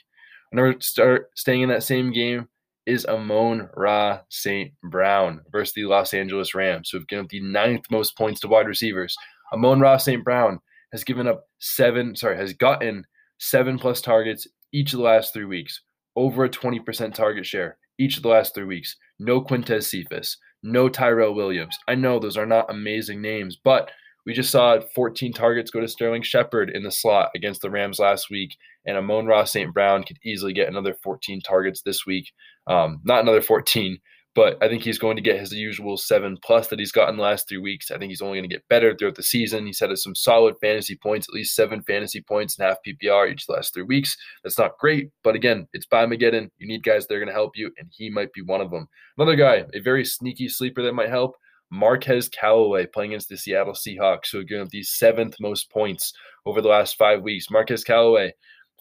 Another 0.52 0.76
start 0.80 1.30
staying 1.36 1.62
in 1.62 1.70
that 1.70 1.84
same 1.84 2.12
game 2.12 2.48
is 2.86 3.06
Amon-Ra 3.06 4.22
St. 4.30 4.72
Brown 4.84 5.42
versus 5.52 5.74
the 5.74 5.86
Los 5.86 6.14
Angeles 6.14 6.56
Rams, 6.56 6.90
who 6.90 6.98
have 6.98 7.08
given 7.08 7.26
up 7.26 7.30
the 7.30 7.42
ninth 7.42 7.86
most 7.92 8.18
points 8.18 8.42
to 8.42 8.48
wide 8.48 8.68
receivers. 8.68 9.16
Amon-Ra 9.54 9.98
St. 9.98 10.24
Brown 10.24 10.60
has 10.92 11.04
given 11.04 11.28
up 11.28 11.46
seven, 11.60 12.16
sorry, 12.16 12.38
has 12.38 12.54
gotten 12.54 13.06
seven 13.40 13.78
plus 13.78 14.02
targets 14.02 14.48
each 14.74 14.94
of 14.94 14.98
the 14.98 15.06
last 15.06 15.34
three 15.34 15.46
weeks, 15.46 15.82
over 16.16 16.46
a 16.46 16.50
20% 16.50 17.14
target 17.14 17.46
share 17.46 17.78
each 18.00 18.18
of 18.18 18.24
the 18.24 18.30
last 18.30 18.56
three 18.56 18.66
weeks. 18.66 18.96
No 19.20 19.42
Quintez 19.42 19.84
Cephus, 19.84 20.38
no 20.64 20.90
Tyrell 20.90 21.36
Williams. 21.36 21.78
I 21.88 21.96
know 21.96 22.20
those 22.20 22.38
are 22.38 22.46
not 22.46 22.70
amazing 22.70 23.22
names, 23.22 23.58
but 23.64 23.92
we 24.26 24.34
just 24.34 24.52
saw 24.52 24.80
14 24.96 25.34
targets 25.34 25.72
go 25.72 25.80
to 25.80 25.88
Sterling 25.88 26.22
Shepard 26.22 26.70
in 26.70 26.84
the 26.84 26.92
slot 26.92 27.30
against 27.36 27.62
the 27.62 27.72
Rams 27.72 28.00
last 28.00 28.30
week, 28.30 28.56
and 28.86 28.98
Amon-Ra 28.98 29.46
St. 29.46 29.74
Brown 29.74 30.04
could 30.04 30.18
easily 30.24 30.54
get 30.54 30.68
another 30.68 30.96
14 31.04 31.42
targets 31.42 31.82
this 31.82 32.06
week. 32.06 32.32
Um, 32.68 33.02
not 33.04 33.22
another 33.22 33.42
14, 33.42 33.98
but 34.34 34.58
I 34.62 34.68
think 34.70 34.84
he's 34.84 34.98
going 34.98 35.18
to 35.18 35.22
get 35.22 35.40
his 35.40 35.52
usual 35.52 35.98
seven 35.98 36.38
plus 36.44 36.68
that 36.68 36.80
he's 36.80 36.92
gotten 36.92 37.18
the 37.18 37.24
last 37.24 37.50
three 37.50 37.58
weeks. 37.58 37.92
I 37.92 37.98
think 37.98 38.10
he's 38.10 38.22
only 38.22 38.38
going 38.38 38.50
to 38.50 38.56
get 38.56 38.68
better 38.70 38.96
throughout 38.96 39.16
the 39.16 39.24
season. 39.24 39.66
He's 39.66 39.80
had 39.80 39.96
some 39.98 40.16
solid 40.16 40.56
fantasy 40.62 40.96
points, 40.96 41.28
at 41.28 41.36
least 41.36 41.56
seven 41.56 41.82
fantasy 41.84 42.22
points 42.22 42.58
and 42.58 42.68
half 42.68 42.78
PPR 42.86 43.32
each 43.32 43.50
last 43.50 43.74
three 43.74 43.84
weeks. 43.84 44.16
That's 44.44 44.58
not 44.58 44.78
great, 44.80 45.10
but 45.24 45.36
again, 45.36 45.68
it's 45.74 45.86
by 45.86 46.06
Mageddon. 46.06 46.50
You 46.58 46.68
need 46.68 46.84
guys 46.84 47.08
that 47.08 47.16
are 47.16 47.20
going 47.20 47.28
to 47.28 47.34
help 47.34 47.52
you, 47.56 47.72
and 47.78 47.90
he 47.92 48.10
might 48.10 48.32
be 48.34 48.42
one 48.42 48.62
of 48.62 48.72
them. 48.72 48.88
Another 49.18 49.36
guy, 49.36 49.66
a 49.74 49.80
very 49.82 50.06
sneaky 50.06 50.48
sleeper 50.48 50.82
that 50.82 50.94
might 50.94 51.10
help. 51.10 51.36
Marquez 51.70 52.28
Callaway 52.28 52.86
playing 52.86 53.12
against 53.12 53.30
the 53.30 53.38
Seattle 53.38 53.74
Seahawks, 53.74 54.32
who 54.32 54.40
are 54.40 54.44
giving 54.44 54.64
up 54.64 54.70
the 54.70 54.84
seventh 54.84 55.36
most 55.40 55.72
points 55.72 56.14
over 56.46 56.62
the 56.62 56.68
last 56.68 56.98
five 56.98 57.22
weeks. 57.22 57.50
Marquez 57.50 57.84
Callaway 57.84 58.34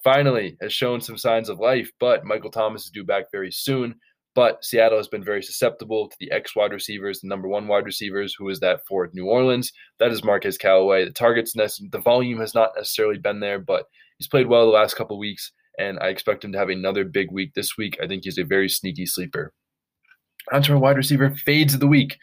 finally 0.03 0.57
has 0.61 0.73
shown 0.73 1.01
some 1.01 1.19
signs 1.19 1.49
of 1.49 1.61
life, 1.61 1.91
but 2.01 2.25
Michael 2.25 2.51
Thomas 2.51 2.85
is 2.85 2.91
due 2.91 3.05
back 3.05 3.27
very 3.31 3.53
soon. 3.53 3.95
But 4.35 4.65
Seattle 4.65 4.99
has 4.99 5.09
been 5.09 5.25
very 5.25 5.43
susceptible 5.43 6.09
to 6.09 6.17
the 6.21 6.31
X 6.31 6.55
wide 6.55 6.73
receivers, 6.73 7.21
the 7.21 7.29
number 7.29 7.49
one 7.49 7.67
wide 7.67 7.85
receivers. 7.85 8.35
Who 8.39 8.49
is 8.49 8.61
that 8.61 8.81
for 8.87 9.11
New 9.13 9.27
Orleans? 9.27 9.73
That 9.99 10.13
is 10.13 10.23
Marquez 10.23 10.57
Callaway. 10.57 11.05
The 11.05 11.11
targets, 11.11 11.53
the 11.53 12.01
volume 12.05 12.39
has 12.39 12.55
not 12.55 12.71
necessarily 12.77 13.19
been 13.19 13.41
there, 13.41 13.59
but 13.59 13.87
he's 14.19 14.29
played 14.29 14.47
well 14.47 14.67
the 14.67 14.73
last 14.73 14.95
couple 14.95 15.19
weeks, 15.19 15.51
and 15.79 15.99
I 16.01 16.09
expect 16.09 16.45
him 16.45 16.53
to 16.53 16.59
have 16.59 16.69
another 16.69 17.05
big 17.05 17.33
week 17.33 17.55
this 17.55 17.77
week. 17.77 17.99
I 18.01 18.07
think 18.07 18.23
he's 18.25 18.39
a 18.39 18.45
very 18.45 18.69
sneaky 18.69 19.07
sleeper. 19.07 19.53
Onto 20.53 20.73
our 20.73 20.79
wide 20.79 20.97
receiver 20.97 21.35
fades 21.45 21.75
of 21.75 21.81
the 21.81 21.87
week. 21.89 22.17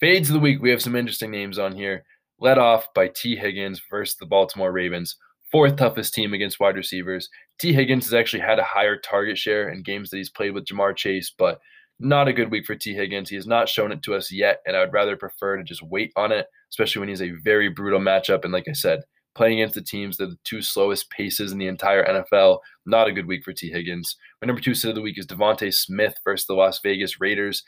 Fades 0.00 0.30
of 0.30 0.34
the 0.34 0.40
week. 0.40 0.62
We 0.62 0.70
have 0.70 0.82
some 0.82 0.96
interesting 0.96 1.30
names 1.30 1.58
on 1.58 1.76
here. 1.76 2.04
Led 2.38 2.56
off 2.56 2.88
by 2.94 3.08
Tee 3.08 3.36
Higgins 3.36 3.82
versus 3.90 4.16
the 4.16 4.24
Baltimore 4.24 4.72
Ravens 4.72 5.16
fourth 5.50 5.76
toughest 5.76 6.14
team 6.14 6.32
against 6.32 6.60
wide 6.60 6.76
receivers. 6.76 7.28
Tee 7.60 7.74
Higgins 7.74 8.06
has 8.06 8.14
actually 8.14 8.40
had 8.40 8.58
a 8.58 8.64
higher 8.64 8.96
target 8.96 9.36
share 9.36 9.68
in 9.68 9.82
games 9.82 10.08
that 10.08 10.16
he's 10.16 10.30
played 10.30 10.52
with 10.52 10.64
Ja'Marr 10.64 10.96
Chase, 10.96 11.30
but 11.36 11.60
not 11.98 12.26
a 12.26 12.32
good 12.32 12.50
week 12.50 12.64
for 12.64 12.74
Tee 12.74 12.94
Higgins. 12.94 13.28
He 13.28 13.36
has 13.36 13.46
not 13.46 13.68
shown 13.68 13.92
it 13.92 14.02
to 14.04 14.14
us 14.14 14.32
yet, 14.32 14.60
and 14.66 14.74
I 14.74 14.80
would 14.80 14.94
rather 14.94 15.14
prefer 15.14 15.58
to 15.58 15.62
just 15.62 15.82
wait 15.82 16.10
on 16.16 16.32
it, 16.32 16.46
especially 16.70 17.00
when 17.00 17.10
he's 17.10 17.20
a 17.20 17.32
very 17.44 17.68
brutal 17.68 18.00
matchup. 18.00 18.44
And 18.44 18.52
like 18.54 18.66
I 18.66 18.72
said, 18.72 19.02
playing 19.34 19.60
against 19.60 19.74
the 19.74 19.82
teams 19.82 20.16
that 20.16 20.24
are 20.24 20.30
the 20.30 20.38
two 20.42 20.62
slowest 20.62 21.10
paces 21.10 21.52
in 21.52 21.58
the 21.58 21.66
entire 21.66 22.02
NFL, 22.06 22.60
not 22.86 23.08
a 23.08 23.12
good 23.12 23.26
week 23.26 23.44
for 23.44 23.52
Tee 23.52 23.70
Higgins. 23.70 24.16
My 24.40 24.46
number 24.46 24.62
two 24.62 24.74
sit 24.74 24.88
of 24.88 24.94
the 24.94 25.02
week 25.02 25.18
is 25.18 25.26
DeVonta 25.26 25.72
Smith 25.72 26.14
versus 26.24 26.46
the 26.46 26.54
Las 26.54 26.80
Vegas 26.82 27.20
Raiders, 27.20 27.62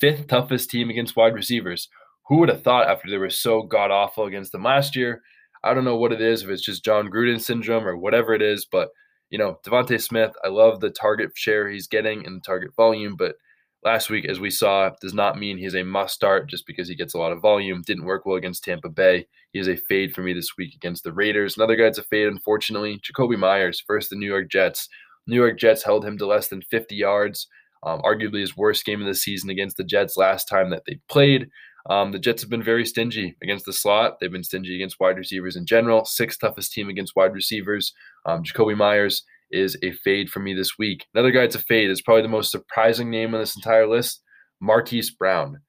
fifth 0.00 0.28
toughest 0.28 0.70
team 0.70 0.88
against 0.88 1.16
wide 1.16 1.34
receivers. 1.34 1.88
Who 2.28 2.38
would 2.38 2.48
have 2.48 2.62
thought 2.62 2.88
after 2.88 3.10
they 3.10 3.18
were 3.18 3.28
so 3.28 3.62
god 3.62 3.90
awful 3.90 4.26
against 4.26 4.52
them 4.52 4.62
last 4.62 4.94
year? 4.94 5.20
I 5.64 5.74
don't 5.74 5.84
know 5.84 5.96
what 5.96 6.12
it 6.12 6.20
is, 6.20 6.44
if 6.44 6.48
it's 6.48 6.62
just 6.62 6.84
Jon 6.84 7.10
Gruden 7.10 7.40
syndrome 7.40 7.86
or 7.86 7.96
whatever 7.96 8.34
it 8.34 8.42
is, 8.42 8.66
but 8.70 8.90
you 9.32 9.38
know, 9.38 9.58
DeVonta 9.64 10.00
Smith, 10.00 10.32
I 10.44 10.48
love 10.48 10.80
the 10.80 10.90
target 10.90 11.30
share 11.34 11.68
he's 11.68 11.88
getting 11.88 12.26
and 12.26 12.36
the 12.36 12.44
target 12.44 12.76
volume, 12.76 13.16
but 13.16 13.36
last 13.82 14.10
week, 14.10 14.26
as 14.26 14.38
we 14.38 14.50
saw, 14.50 14.90
does 15.00 15.14
not 15.14 15.38
mean 15.38 15.56
he's 15.56 15.74
a 15.74 15.82
must 15.82 16.14
start 16.14 16.50
just 16.50 16.66
because 16.66 16.86
he 16.86 16.94
gets 16.94 17.14
a 17.14 17.18
lot 17.18 17.32
of 17.32 17.40
volume. 17.40 17.82
Didn't 17.86 18.04
work 18.04 18.26
well 18.26 18.36
against 18.36 18.62
Tampa 18.62 18.90
Bay. 18.90 19.26
He 19.54 19.58
is 19.58 19.68
a 19.68 19.76
fade 19.76 20.14
for 20.14 20.22
me 20.22 20.34
this 20.34 20.56
week 20.58 20.74
against 20.74 21.02
the 21.02 21.14
Raiders. 21.14 21.56
Another 21.56 21.76
guy's 21.76 21.96
a 21.96 22.02
fade, 22.02 22.28
unfortunately. 22.28 23.00
Jakobi 23.00 23.38
Meyers, 23.38 23.82
first 23.86 24.10
the 24.10 24.16
New 24.16 24.26
York 24.26 24.50
Jets. 24.50 24.86
New 25.26 25.36
York 25.36 25.58
Jets 25.58 25.82
held 25.82 26.04
him 26.04 26.18
to 26.18 26.26
less 26.26 26.48
than 26.48 26.60
50 26.60 26.94
yards. 26.94 27.48
Um, 27.84 28.02
arguably 28.02 28.40
his 28.40 28.56
worst 28.56 28.84
game 28.84 29.00
of 29.00 29.06
the 29.06 29.14
season 29.14 29.48
against 29.48 29.78
the 29.78 29.84
Jets 29.84 30.18
last 30.18 30.44
time 30.44 30.68
that 30.70 30.82
they 30.86 30.98
played. 31.08 31.48
Um, 31.90 32.12
the 32.12 32.18
Jets 32.18 32.42
have 32.42 32.50
been 32.50 32.62
very 32.62 32.86
stingy 32.86 33.36
against 33.42 33.64
the 33.64 33.72
slot. 33.72 34.18
They've 34.20 34.30
been 34.30 34.44
stingy 34.44 34.76
against 34.76 35.00
wide 35.00 35.16
receivers 35.16 35.56
in 35.56 35.66
general. 35.66 36.04
Sixth 36.04 36.38
toughest 36.38 36.72
team 36.72 36.88
against 36.88 37.16
wide 37.16 37.34
receivers. 37.34 37.92
Um, 38.24 38.44
Jakobi 38.44 38.76
Meyers 38.76 39.24
is 39.52 39.76
a 39.82 39.92
fade 39.92 40.30
for 40.30 40.40
me 40.40 40.54
this 40.54 40.78
week. 40.78 41.06
Another 41.14 41.30
guy 41.30 41.42
that's 41.42 41.54
a 41.54 41.60
fade 41.60 41.90
is 41.90 42.02
probably 42.02 42.22
the 42.22 42.28
most 42.28 42.50
surprising 42.50 43.10
name 43.10 43.34
on 43.34 43.40
this 43.40 43.56
entire 43.56 43.86
list, 43.86 44.22
Marquise 44.60 45.10
Brown. 45.10 45.60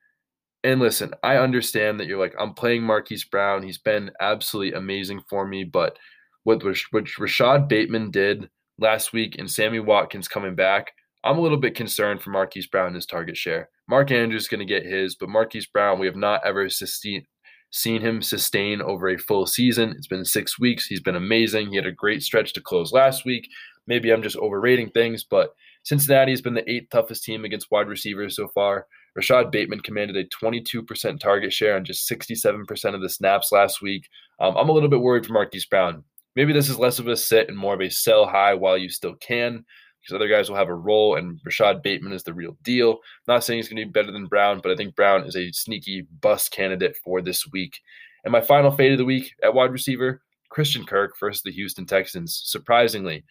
And 0.63 0.79
listen, 0.79 1.13
I 1.23 1.37
understand 1.37 1.99
that 1.99 2.07
you're 2.07 2.19
like, 2.19 2.33
I'm 2.39 2.53
playing 2.53 2.83
Marquise 2.83 3.25
Brown. 3.25 3.63
He's 3.63 3.77
been 3.77 4.11
absolutely 4.21 4.73
amazing 4.73 5.21
for 5.29 5.45
me. 5.45 5.65
But 5.65 5.97
what, 6.43 6.63
what 6.91 7.19
Rashod 7.19 7.67
Bateman 7.67 8.11
did 8.11 8.49
last 8.79 9.11
week 9.11 9.37
and 9.37 9.51
Sammy 9.51 9.79
Watkins 9.79 10.27
coming 10.27 10.55
back, 10.55 10.91
I'm 11.25 11.37
a 11.37 11.41
little 11.41 11.57
bit 11.57 11.75
concerned 11.75 12.21
for 12.21 12.29
Marquise 12.29 12.67
Brown 12.67 12.87
and 12.87 12.95
his 12.95 13.05
target 13.05 13.35
share. 13.35 13.69
Mark 13.89 14.11
Andrews 14.11 14.43
is 14.43 14.47
going 14.47 14.65
to 14.65 14.65
get 14.65 14.85
his, 14.85 15.15
but 15.15 15.29
Marquise 15.29 15.67
Brown, 15.67 15.99
we 15.99 16.05
have 16.05 16.15
not 16.15 16.41
ever 16.45 16.69
sustain, 16.69 17.25
seen 17.71 18.01
him 18.01 18.21
sustain 18.21 18.81
over 18.81 19.09
a 19.09 19.17
full 19.17 19.45
season. 19.45 19.93
It's 19.97 20.07
been 20.07 20.23
six 20.23 20.59
weeks. 20.59 20.85
He's 20.85 21.01
been 21.01 21.15
amazing. 21.15 21.69
He 21.69 21.75
had 21.75 21.85
a 21.85 21.91
great 21.91 22.23
stretch 22.23 22.53
to 22.53 22.61
close 22.61 22.93
last 22.93 23.25
week. 23.25 23.49
Maybe 23.87 24.11
I'm 24.11 24.23
just 24.23 24.37
overrating 24.37 24.89
things, 24.89 25.23
but 25.23 25.55
Cincinnati 25.83 26.31
has 26.31 26.41
been 26.41 26.53
the 26.53 26.69
eighth 26.69 26.89
toughest 26.89 27.23
team 27.23 27.43
against 27.43 27.71
wide 27.71 27.87
receivers 27.87 28.35
so 28.35 28.47
far. 28.47 28.87
Rashod 29.15 29.51
Bateman 29.51 29.81
commanded 29.81 30.15
a 30.15 30.25
22% 30.25 31.19
target 31.19 31.53
share 31.53 31.75
on 31.75 31.85
just 31.85 32.09
67% 32.09 32.95
of 32.95 33.01
the 33.01 33.09
snaps 33.09 33.51
last 33.51 33.81
week. 33.81 34.07
Um, 34.39 34.55
I'm 34.57 34.69
a 34.69 34.71
little 34.71 34.89
bit 34.89 35.01
worried 35.01 35.25
for 35.25 35.33
Marquise 35.33 35.65
Brown. 35.65 36.03
Maybe 36.35 36.53
this 36.53 36.69
is 36.69 36.79
less 36.79 36.97
of 36.97 37.07
a 37.07 37.15
sit 37.15 37.47
and 37.47 37.57
more 37.57 37.75
of 37.75 37.81
a 37.81 37.89
sell 37.89 38.25
high 38.25 38.55
while 38.55 38.77
you 38.77 38.89
still 38.89 39.15
can 39.15 39.65
because 40.03 40.15
other 40.15 40.27
guys 40.27 40.49
will 40.49 40.57
have 40.57 40.67
a 40.67 40.75
role, 40.75 41.15
and 41.15 41.39
Rashod 41.45 41.81
Bateman 41.81 42.11
is 42.11 42.23
the 42.23 42.33
real 42.33 42.57
deal. 42.61 42.99
not 43.27 43.43
saying 43.43 43.57
he's 43.57 43.69
going 43.69 43.77
to 43.77 43.85
be 43.85 43.91
better 43.91 44.11
than 44.11 44.25
Brown, 44.25 44.59
but 44.61 44.71
I 44.71 44.75
think 44.75 44.95
Brown 44.95 45.25
is 45.25 45.37
a 45.37 45.51
sneaky 45.53 46.05
bust 46.19 46.51
candidate 46.51 46.97
for 47.03 47.21
this 47.21 47.49
week. 47.51 47.79
And 48.25 48.31
my 48.31 48.41
final 48.41 48.71
fade 48.71 48.91
of 48.91 48.97
the 48.97 49.05
week 49.05 49.31
at 49.43 49.53
wide 49.53 49.71
receiver, 49.71 50.21
Christian 50.49 50.85
Kirk 50.85 51.13
versus 51.19 51.41
the 51.43 51.51
Houston 51.51 51.85
Texans. 51.85 52.41
Surprisingly, 52.43 53.23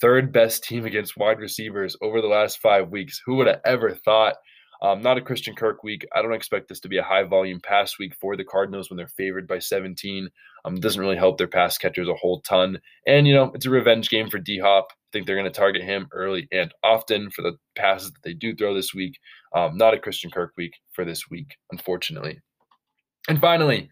third 0.00 0.32
best 0.32 0.64
team 0.64 0.84
against 0.84 1.16
wide 1.16 1.38
receivers 1.38 1.96
over 2.02 2.20
the 2.20 2.28
last 2.28 2.58
five 2.58 2.90
weeks. 2.90 3.20
Who 3.24 3.36
would 3.36 3.46
have 3.46 3.60
ever 3.64 3.94
thought? 3.94 4.36
Um, 4.80 5.02
not 5.02 5.18
a 5.18 5.22
Christian 5.22 5.56
Kirk 5.56 5.82
week. 5.82 6.06
I 6.14 6.22
don't 6.22 6.34
expect 6.34 6.68
this 6.68 6.78
to 6.80 6.88
be 6.88 6.98
a 6.98 7.02
high 7.02 7.24
volume 7.24 7.60
pass 7.60 7.98
week 7.98 8.14
for 8.20 8.36
the 8.36 8.44
Cardinals 8.44 8.88
when 8.88 8.96
they're 8.96 9.08
favored 9.08 9.48
by 9.48 9.58
17. 9.58 10.28
Um, 10.64 10.76
doesn't 10.76 11.00
really 11.00 11.16
help 11.16 11.36
their 11.36 11.48
pass 11.48 11.76
catchers 11.76 12.08
a 12.08 12.14
whole 12.14 12.40
ton. 12.42 12.78
And, 13.06 13.26
you 13.26 13.34
know, 13.34 13.50
it's 13.54 13.66
a 13.66 13.70
revenge 13.70 14.08
game 14.08 14.30
for 14.30 14.38
D 14.38 14.60
Hop 14.60 14.92
I 15.08 15.10
think 15.12 15.26
they're 15.26 15.36
going 15.36 15.50
to 15.50 15.58
target 15.58 15.82
him 15.82 16.06
early 16.12 16.46
and 16.52 16.70
often 16.84 17.30
for 17.30 17.40
the 17.40 17.56
passes 17.76 18.12
that 18.12 18.22
they 18.22 18.34
do 18.34 18.54
throw 18.54 18.74
this 18.74 18.92
week. 18.92 19.18
Um, 19.54 19.78
not 19.78 19.94
a 19.94 19.98
Christian 19.98 20.30
Kirk 20.30 20.52
week 20.58 20.74
for 20.92 21.06
this 21.06 21.30
week, 21.30 21.56
unfortunately. 21.72 22.40
And 23.26 23.40
finally, 23.40 23.88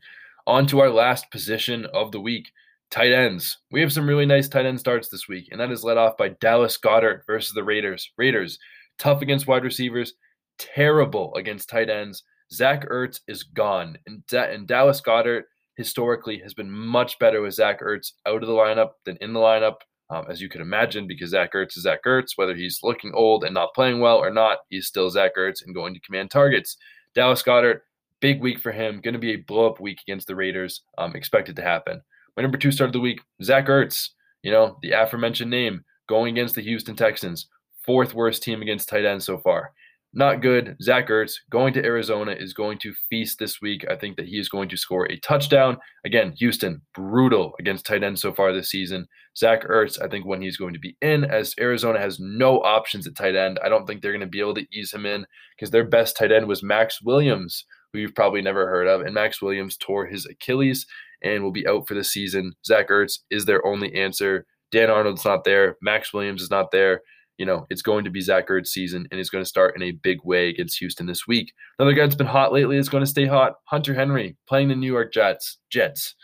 on 0.47 0.67
to 0.67 0.81
our 0.81 0.91
last 0.91 1.31
position 1.31 1.87
of 1.87 2.13
the 2.13 2.21
week 2.21 2.51
tight 2.91 3.13
ends. 3.13 3.59
We 3.71 3.81
have 3.81 3.93
some 3.93 4.09
really 4.09 4.27
nice 4.27 4.49
tight 4.49 4.67
end 4.67 4.81
starts 4.81 5.09
this 5.09 5.29
week, 5.29 5.49
and 5.51 5.61
that 5.61 5.71
is 5.71 5.85
led 5.85 5.97
off 5.97 6.17
by 6.17 6.31
Dallas 6.41 6.79
Goedert 6.79 7.23
versus 7.27 7.55
the 7.55 7.65
Raiders. 7.65 8.11
Raiders, 8.17 8.59
tough 8.99 9.23
against 9.23 9.47
wide 9.47 9.65
receivers, 9.65 10.15
terrible 10.59 11.35
against 11.35 11.69
tight 11.69 11.91
ends. 11.91 12.23
Zach 12.53 12.89
Ertz 12.89 13.21
is 13.27 13.43
gone, 13.43 13.99
and, 14.07 14.27
da- 14.27 14.51
and 14.51 14.67
Dallas 14.67 15.01
Goedert 15.01 15.45
historically 15.77 16.39
has 16.39 16.55
been 16.55 16.71
much 16.71 17.19
better 17.19 17.43
with 17.43 17.55
Zach 17.55 17.81
Ertz 17.81 18.13
out 18.27 18.43
of 18.43 18.49
the 18.49 18.55
lineup 18.55 18.91
than 19.05 19.17
in 19.21 19.33
the 19.33 19.41
lineup 19.41 19.77
um, 20.11 20.27
as 20.29 20.41
you 20.41 20.49
can 20.49 20.61
imagine, 20.61 21.07
because 21.07 21.31
Zach 21.31 21.53
Ertz 21.53 21.77
is 21.77 21.83
Zach 21.83 22.05
Ertz. 22.05 22.33
Whether 22.37 22.55
he's 22.55 22.81
looking 22.83 23.13
old 23.15 23.45
and 23.45 23.55
not 23.55 23.75
playing 23.75 24.01
well 24.01 24.19
or 24.19 24.31
not, 24.31 24.59
he's 24.71 24.87
still 24.87 25.11
Zach 25.11 25.33
Ertz 25.37 25.65
and 25.65 25.75
going 25.75 25.95
to 25.95 26.01
command 26.01 26.31
targets. 26.31 26.77
Dallas 27.15 27.43
Goedert, 27.43 27.81
big 28.21 28.41
week 28.41 28.61
for 28.61 28.73
him. 28.73 29.01
Going 29.01 29.15
to 29.15 29.21
be 29.21 29.33
a 29.33 29.37
blow 29.37 29.69
up 29.69 29.81
week 29.81 29.99
against 30.07 30.29
the 30.29 30.37
Raiders. 30.37 30.83
Um, 30.97 31.17
expected 31.17 31.57
to 31.57 31.63
happen. 31.63 32.03
My 32.37 32.43
number 32.43 32.59
two 32.59 32.71
start 32.71 32.89
of 32.89 32.93
the 32.93 33.01
week, 33.01 33.21
Zach 33.43 33.67
Ertz. 33.67 34.11
You 34.43 34.53
know, 34.53 34.79
the 34.83 34.93
aforementioned 34.93 35.51
name 35.51 35.85
going 36.09 36.35
against 36.35 36.55
the 36.55 36.61
Houston 36.63 36.95
Texans. 36.95 37.49
Fourth 37.85 38.15
worst 38.15 38.43
team 38.43 38.63
against 38.63 38.89
tight 38.89 39.05
ends 39.05 39.25
so 39.25 39.39
far. 39.39 39.73
not 40.13 40.41
good. 40.41 40.77
Zach 40.83 41.09
Ertz 41.09 41.35
going 41.51 41.75
to 41.75 41.85
Arizona 41.85 42.33
is 42.33 42.55
going 42.55 42.79
to 42.79 42.95
feast 43.11 43.39
this 43.39 43.61
week. 43.61 43.85
I 43.91 43.97
think 43.97 44.17
that 44.17 44.27
he 44.27 44.39
is 44.39 44.49
going 44.49 44.69
to 44.71 44.77
score 44.77 45.05
a 45.11 45.21
touchdown. 45.21 45.77
Again, 46.07 46.33
Houston, 46.39 46.81
brutal 46.95 47.53
against 47.61 47.85
tight 47.85 48.03
ends 48.03 48.23
so 48.23 48.33
far 48.33 48.53
this 48.53 48.71
season. 48.71 49.07
Zach 49.37 49.63
Ertz, 49.65 50.01
I 50.03 50.09
think 50.09 50.25
when 50.25 50.41
he's 50.41 50.57
going 50.57 50.73
to 50.73 50.81
be 50.81 50.97
in, 51.03 51.25
as 51.25 51.55
Arizona 51.61 51.99
has 52.01 52.19
no 52.19 52.61
options 52.63 53.07
at 53.07 53.15
tight 53.15 53.37
end, 53.37 53.61
I 53.63 53.69
don't 53.69 53.87
think 53.87 54.01
they're 54.01 54.13
going 54.13 54.21
to 54.21 54.27
be 54.27 54.41
able 54.41 54.55
to 54.55 54.67
ease 54.73 54.93
him 54.93 55.05
in 55.05 55.27
because 55.57 55.71
their 55.71 55.85
best 55.85 56.17
tight 56.17 56.33
end 56.33 56.47
was 56.49 56.63
Maxx 56.63 57.03
Williams, 57.03 57.67
who 57.97 58.03
you've 58.03 58.15
probably 58.15 58.43
never 58.43 58.67
heard 58.69 58.87
of. 58.87 59.01
And 59.01 59.15
Maxx 59.15 59.41
Williams 59.41 59.77
tore 59.77 60.07
his 60.07 60.27
Achilles 60.27 60.87
and 61.23 61.43
will 61.43 61.53
be 61.53 61.67
out 61.67 61.89
for 61.89 61.95
the 61.95 62.05
season. 62.05 62.53
Zach 62.65 62.89
Ertz 62.89 63.21
is 63.31 63.45
their 63.45 63.65
only 63.67 63.95
answer. 63.95 64.47
Dan 64.71 64.91
Arnold's 64.91 65.25
not 65.25 65.45
there. 65.45 65.77
Maxx 65.81 66.13
Williams 66.13 66.43
is 66.43 66.51
not 66.51 66.71
there 66.71 67.01
you 67.39 67.45
know, 67.45 67.67
it's 67.71 67.83
going 67.83 68.05
to 68.05 68.11
be 68.11 68.21
Zach 68.21 68.49
Ertz 68.49 68.69
season 68.69 69.07
and 69.11 69.19
he's 69.19 69.31
going 69.31 69.45
to 69.45 69.49
start 69.49 69.77
in 69.77 69.83
a 69.83 69.93
big 69.93 70.19
way 70.25 70.49
against 70.49 70.79
Houston 70.79 71.07
this 71.07 71.27
week. 71.27 71.53
Another 71.79 71.95
guy 71.95 72.03
that's 72.03 72.15
been 72.15 72.27
hot 72.27 72.53
lately 72.53 72.77
is 72.77 72.89
going 72.89 73.03
to 73.03 73.11
stay 73.11 73.27
hot. 73.27 73.55
Hunter 73.65 73.95
Henry 73.95 74.37
playing 74.49 74.69
the 74.69 74.75
New 74.75 74.91
York 74.91 75.13
Jets, 75.13 75.59
Jets, 75.71 76.15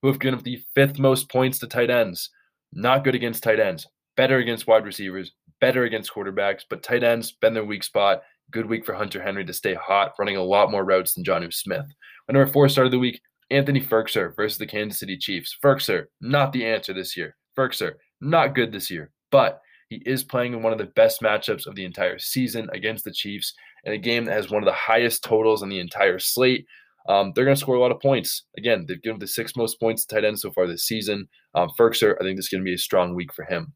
who 0.00 0.08
have 0.08 0.18
given 0.18 0.38
up 0.38 0.44
the 0.44 0.62
fifth 0.74 0.98
most 0.98 1.28
points 1.28 1.58
to 1.58 1.66
tight 1.66 1.90
ends. 1.90 2.30
Not 2.72 3.04
good 3.04 3.14
against 3.14 3.42
tight 3.42 3.60
ends, 3.60 3.86
better 4.16 4.38
against 4.38 4.66
wide 4.66 4.86
receivers, 4.86 5.32
better 5.60 5.84
against 5.84 6.12
quarterbacks, 6.12 6.62
but 6.68 6.82
tight 6.82 7.04
ends 7.04 7.32
been 7.32 7.54
their 7.54 7.64
weak 7.64 7.84
spot. 7.84 8.22
Good 8.52 8.66
week 8.66 8.84
for 8.84 8.92
Hunter 8.92 9.22
Henry 9.22 9.46
to 9.46 9.52
stay 9.54 9.72
hot, 9.72 10.12
running 10.18 10.36
a 10.36 10.42
lot 10.42 10.70
more 10.70 10.84
routes 10.84 11.14
than 11.14 11.24
Jonnu 11.24 11.54
Smith. 11.54 11.86
My 12.28 12.34
number 12.34 12.52
four 12.52 12.68
start 12.68 12.86
of 12.86 12.90
the 12.90 12.98
week, 12.98 13.18
Anthony 13.50 13.80
Firkser 13.80 14.36
versus 14.36 14.58
the 14.58 14.66
Kansas 14.66 15.00
City 15.00 15.16
Chiefs. 15.16 15.56
Firkser, 15.64 16.04
not 16.20 16.52
the 16.52 16.66
answer 16.66 16.92
this 16.92 17.16
year. 17.16 17.34
Firkser, 17.58 17.92
not 18.20 18.54
good 18.54 18.70
this 18.70 18.90
year, 18.90 19.10
but 19.30 19.62
he 19.88 20.02
is 20.04 20.22
playing 20.22 20.52
in 20.52 20.62
one 20.62 20.72
of 20.72 20.78
the 20.78 20.92
best 20.94 21.22
matchups 21.22 21.66
of 21.66 21.76
the 21.76 21.86
entire 21.86 22.18
season 22.18 22.68
against 22.74 23.04
the 23.04 23.10
Chiefs 23.10 23.54
in 23.84 23.94
a 23.94 23.98
game 23.98 24.26
that 24.26 24.34
has 24.34 24.50
one 24.50 24.62
of 24.62 24.66
the 24.66 24.72
highest 24.72 25.24
totals 25.24 25.62
on 25.62 25.70
the 25.70 25.80
entire 25.80 26.18
slate. 26.18 26.66
Um, 27.08 27.32
they're 27.34 27.46
going 27.46 27.56
to 27.56 27.60
score 27.60 27.76
a 27.76 27.80
lot 27.80 27.90
of 27.90 28.00
points. 28.00 28.44
Again, 28.58 28.84
they've 28.86 29.02
given 29.02 29.18
the 29.18 29.26
six 29.26 29.56
most 29.56 29.80
points 29.80 30.04
to 30.04 30.14
tight 30.14 30.26
end 30.26 30.38
so 30.38 30.52
far 30.52 30.66
this 30.66 30.84
season. 30.84 31.26
Um, 31.54 31.70
Firkser, 31.78 32.16
I 32.20 32.24
think 32.24 32.36
this 32.36 32.46
is 32.46 32.50
going 32.50 32.60
to 32.60 32.68
be 32.68 32.74
a 32.74 32.78
strong 32.78 33.14
week 33.14 33.32
for 33.32 33.46
him. 33.46 33.72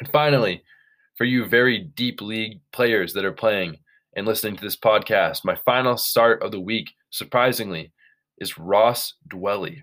And 0.00 0.10
finally, 0.10 0.62
for 1.16 1.24
you 1.24 1.44
very 1.44 1.78
deep 1.96 2.20
league 2.20 2.60
players 2.72 3.12
that 3.14 3.24
are 3.24 3.32
playing 3.32 3.78
and 4.16 4.26
listening 4.26 4.56
to 4.56 4.62
this 4.62 4.76
podcast, 4.76 5.44
my 5.44 5.56
final 5.64 5.96
start 5.96 6.42
of 6.42 6.50
the 6.50 6.60
week, 6.60 6.90
surprisingly, 7.10 7.92
is 8.38 8.58
Ross 8.58 9.14
Dwelley. 9.28 9.82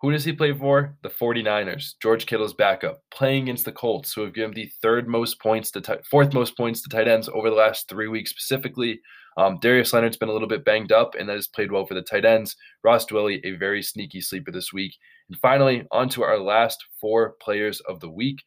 Who 0.00 0.12
does 0.12 0.24
he 0.24 0.32
play 0.32 0.52
for? 0.52 0.96
The 1.02 1.08
49ers. 1.08 1.94
George 2.00 2.26
Kittle's 2.26 2.54
backup, 2.54 3.02
playing 3.10 3.44
against 3.44 3.64
the 3.64 3.72
Colts, 3.72 4.12
who 4.12 4.20
have 4.20 4.34
given 4.34 4.54
the 4.54 4.70
third 4.80 5.08
most 5.08 5.40
points 5.40 5.72
to 5.72 5.80
t- 5.80 5.94
fourth 6.08 6.32
most 6.32 6.56
points 6.56 6.82
to 6.82 6.88
tight 6.88 7.08
ends 7.08 7.28
over 7.28 7.50
the 7.50 7.56
last 7.56 7.88
three 7.88 8.06
weeks 8.06 8.30
specifically. 8.30 9.00
Um, 9.36 9.58
Darius 9.60 9.92
Leonard's 9.92 10.16
been 10.16 10.28
a 10.28 10.32
little 10.32 10.46
bit 10.46 10.64
banged 10.64 10.92
up, 10.92 11.16
and 11.18 11.28
that 11.28 11.34
has 11.34 11.48
played 11.48 11.72
well 11.72 11.84
for 11.84 11.94
the 11.94 12.02
tight 12.02 12.24
ends. 12.24 12.54
Ross 12.84 13.06
Dwelley, 13.06 13.40
a 13.44 13.56
very 13.56 13.82
sneaky 13.82 14.20
sleeper 14.20 14.52
this 14.52 14.72
week. 14.72 14.94
And 15.28 15.38
finally, 15.40 15.84
on 15.90 16.08
to 16.10 16.22
our 16.22 16.38
last 16.38 16.84
four 17.00 17.34
players 17.40 17.80
of 17.80 17.98
the 17.98 18.10
week 18.10 18.38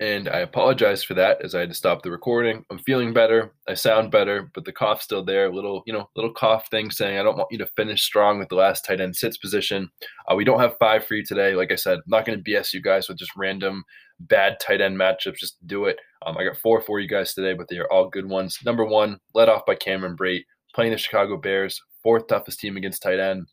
and 0.00 0.28
I 0.28 0.40
apologize 0.40 1.02
for 1.02 1.14
that 1.14 1.44
as 1.44 1.54
I 1.54 1.60
had 1.60 1.70
to 1.70 1.74
stop 1.74 2.02
the 2.02 2.10
recording. 2.10 2.64
I'm 2.70 2.78
feeling 2.78 3.12
better. 3.12 3.52
I 3.66 3.74
sound 3.74 4.12
better, 4.12 4.48
but 4.54 4.64
the 4.64 4.72
cough's 4.72 5.04
still 5.04 5.24
there. 5.24 5.52
Little, 5.52 5.82
you 5.86 5.92
know, 5.92 6.08
little 6.14 6.32
cough 6.32 6.70
thing 6.70 6.90
saying 6.90 7.18
I 7.18 7.24
don't 7.24 7.36
want 7.36 7.50
you 7.50 7.58
to 7.58 7.66
finish 7.66 8.04
strong 8.04 8.38
with 8.38 8.48
the 8.48 8.54
last 8.54 8.84
tight 8.84 9.00
end 9.00 9.16
sits 9.16 9.36
position. 9.36 9.90
Uh, 10.30 10.36
we 10.36 10.44
don't 10.44 10.60
have 10.60 10.78
five 10.78 11.04
for 11.04 11.14
you 11.14 11.24
today. 11.24 11.54
Like 11.54 11.72
I 11.72 11.76
said, 11.76 11.98
I'm 11.98 12.02
not 12.06 12.24
going 12.24 12.42
to 12.42 12.50
BS 12.50 12.72
you 12.72 12.80
guys 12.80 13.08
with 13.08 13.18
just 13.18 13.36
random 13.36 13.84
bad 14.20 14.58
tight 14.60 14.80
end 14.80 14.96
matchups. 14.96 15.36
Just 15.36 15.66
do 15.66 15.86
it. 15.86 15.98
Um, 16.24 16.38
I 16.38 16.44
got 16.44 16.56
four 16.58 16.80
for 16.80 17.00
you 17.00 17.08
guys 17.08 17.34
today, 17.34 17.54
but 17.54 17.68
they 17.68 17.78
are 17.78 17.92
all 17.92 18.08
good 18.08 18.28
ones. 18.28 18.58
Number 18.64 18.84
one, 18.84 19.18
led 19.34 19.48
off 19.48 19.66
by 19.66 19.74
Cameron 19.74 20.16
Brate, 20.16 20.44
playing 20.74 20.92
the 20.92 20.98
Chicago 20.98 21.36
Bears, 21.36 21.82
fourth 22.04 22.28
toughest 22.28 22.60
team 22.60 22.76
against 22.76 23.02
tight 23.02 23.18
end. 23.18 23.46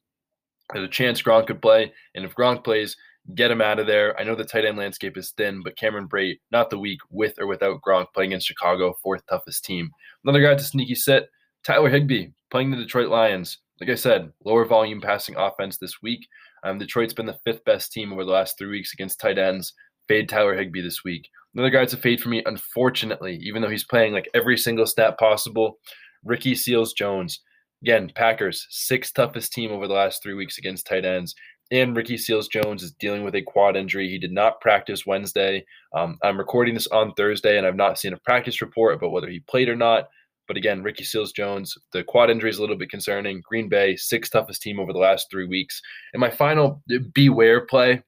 There's 0.73 0.85
a 0.85 0.91
chance 0.91 1.21
Gronk 1.21 1.47
could 1.47 1.61
play, 1.61 1.91
and 2.15 2.25
if 2.25 2.35
Gronk 2.35 2.63
plays, 2.63 2.95
get 3.33 3.49
him 3.49 3.61
out 3.61 3.79
of 3.79 3.87
there. 3.87 4.17
I 4.19 4.23
know 4.23 4.35
the 4.35 4.43
tight 4.43 4.65
end 4.65 4.77
landscape 4.77 5.17
is 5.17 5.31
thin, 5.31 5.61
but 5.63 5.77
Cameron 5.77 6.07
Brate, 6.07 6.39
not 6.51 6.69
the 6.69 6.77
week 6.77 6.99
with 7.09 7.39
or 7.39 7.47
without 7.47 7.81
Gronk 7.81 8.07
playing 8.13 8.33
in 8.33 8.39
Chicago, 8.39 8.93
fourth 9.01 9.23
toughest 9.27 9.65
team. 9.65 9.89
Another 10.23 10.41
guy 10.41 10.53
to 10.55 10.63
sneaky 10.63 10.95
sit, 10.95 11.29
Tyler 11.63 11.89
Higbee 11.89 12.27
playing 12.51 12.71
the 12.71 12.77
Detroit 12.77 13.09
Lions. 13.09 13.59
Like 13.81 13.89
I 13.89 13.95
said, 13.95 14.31
lower 14.45 14.65
volume 14.65 15.01
passing 15.01 15.35
offense 15.35 15.77
this 15.77 16.01
week. 16.01 16.27
Um, 16.63 16.77
Detroit's 16.77 17.13
been 17.13 17.25
the 17.25 17.39
fifth 17.43 17.63
best 17.65 17.91
team 17.91 18.13
over 18.13 18.23
the 18.23 18.31
last 18.31 18.57
three 18.57 18.69
weeks 18.69 18.93
against 18.93 19.19
tight 19.19 19.37
ends. 19.37 19.73
Fade 20.07 20.29
Tyler 20.29 20.55
Higbee 20.55 20.81
this 20.81 21.03
week. 21.03 21.27
Another 21.53 21.69
guy 21.69 21.81
a 21.81 21.87
fade 21.87 22.21
for 22.21 22.29
me, 22.29 22.43
unfortunately, 22.45 23.39
even 23.41 23.61
though 23.61 23.69
he's 23.69 23.85
playing 23.85 24.13
like 24.13 24.29
every 24.33 24.57
single 24.57 24.85
snap 24.85 25.17
possible. 25.17 25.79
Ricky 26.23 26.53
Seals 26.53 26.93
Jones. 26.93 27.41
Again, 27.81 28.11
Packers, 28.15 28.65
sixth 28.69 29.13
toughest 29.13 29.53
team 29.53 29.71
over 29.71 29.87
the 29.87 29.93
last 29.93 30.21
three 30.21 30.33
weeks 30.33 30.57
against 30.57 30.87
tight 30.87 31.05
ends 31.05 31.35
and 31.71 31.95
Ricky 31.95 32.17
Seals 32.17 32.47
Jones 32.47 32.83
is 32.83 32.91
dealing 32.93 33.23
with 33.23 33.35
a 33.35 33.41
quad 33.41 33.75
injury. 33.75 34.07
He 34.07 34.19
did 34.19 34.31
not 34.31 34.61
practice 34.61 35.05
Wednesday. 35.05 35.65
Um, 35.95 36.17
I'm 36.23 36.37
recording 36.37 36.73
this 36.73 36.87
on 36.87 37.13
Thursday, 37.13 37.57
and 37.57 37.65
I've 37.65 37.75
not 37.75 37.97
seen 37.97 38.13
a 38.13 38.17
practice 38.17 38.61
report 38.61 38.95
about 38.95 39.11
whether 39.11 39.29
he 39.29 39.39
played 39.41 39.69
or 39.69 39.75
not. 39.75 40.09
But 40.47 40.57
again, 40.57 40.83
Ricky 40.83 41.03
Seals 41.03 41.31
Jones, 41.31 41.75
the 41.91 42.03
quad 42.03 42.29
injury 42.29 42.51
is 42.51 42.59
a 42.59 42.61
little 42.61 42.77
bit 42.77 42.91
concerning. 42.91 43.41
Green 43.47 43.67
Bay, 43.67 43.95
sixth 43.95 44.31
toughest 44.31 44.61
team 44.61 44.79
over 44.79 44.93
the 44.93 44.99
last 44.99 45.27
three 45.31 45.47
weeks. 45.47 45.81
And 46.13 46.21
my 46.21 46.29
final 46.29 46.83
uh, 46.93 46.99
beware 47.13 47.65
play, 47.65 48.03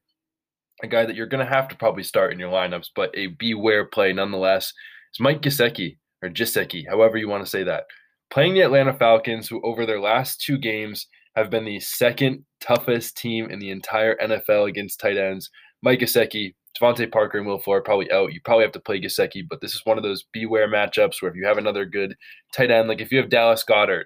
a 0.83 0.87
guy 0.87 1.05
that 1.05 1.15
you're 1.15 1.25
going 1.25 1.43
to 1.43 1.51
have 1.51 1.67
to 1.69 1.75
probably 1.75 2.03
start 2.03 2.31
in 2.31 2.39
your 2.39 2.51
lineups, 2.51 2.89
but 2.95 3.09
a 3.17 3.27
beware 3.27 3.85
play 3.85 4.13
nonetheless, 4.13 4.71
is 5.13 5.19
Mike 5.19 5.41
Gesicki 5.41 5.97
or 6.21 6.29
Gisecki, 6.29 6.85
however 6.87 7.17
you 7.17 7.27
want 7.27 7.43
to 7.43 7.49
say 7.49 7.63
that. 7.63 7.85
Playing 8.29 8.53
the 8.53 8.61
Atlanta 8.61 8.93
Falcons, 8.93 9.47
who 9.47 9.61
over 9.63 9.85
their 9.85 10.01
last 10.01 10.41
two 10.41 10.59
games 10.59 11.07
have 11.37 11.51
been 11.51 11.65
the 11.65 11.79
second 11.79 12.43
toughest 12.59 13.15
team 13.15 13.51
in 13.51 13.59
the 13.59 13.69
entire 13.69 14.15
NFL 14.17 14.67
against 14.67 14.99
tight 14.99 15.17
ends. 15.17 15.51
Mike 15.83 15.99
Gesicki, 15.99 16.55
DeVante 16.75 17.11
Parker, 17.11 17.37
and 17.37 17.45
Will 17.45 17.59
Fuller 17.59 17.81
probably 17.81 18.11
out. 18.11 18.33
You 18.33 18.41
probably 18.43 18.63
have 18.63 18.71
to 18.71 18.79
play 18.79 18.99
Gesicki, 18.99 19.43
but 19.47 19.61
this 19.61 19.75
is 19.75 19.81
one 19.83 19.97
of 19.97 20.03
those 20.03 20.25
beware 20.33 20.67
matchups 20.67 21.21
where 21.21 21.29
if 21.29 21.37
you 21.37 21.45
have 21.45 21.59
another 21.59 21.85
good 21.85 22.15
tight 22.55 22.71
end, 22.71 22.87
like 22.87 23.01
if 23.01 23.11
you 23.11 23.19
have 23.19 23.29
Dallas 23.29 23.63
Goedert 23.63 24.05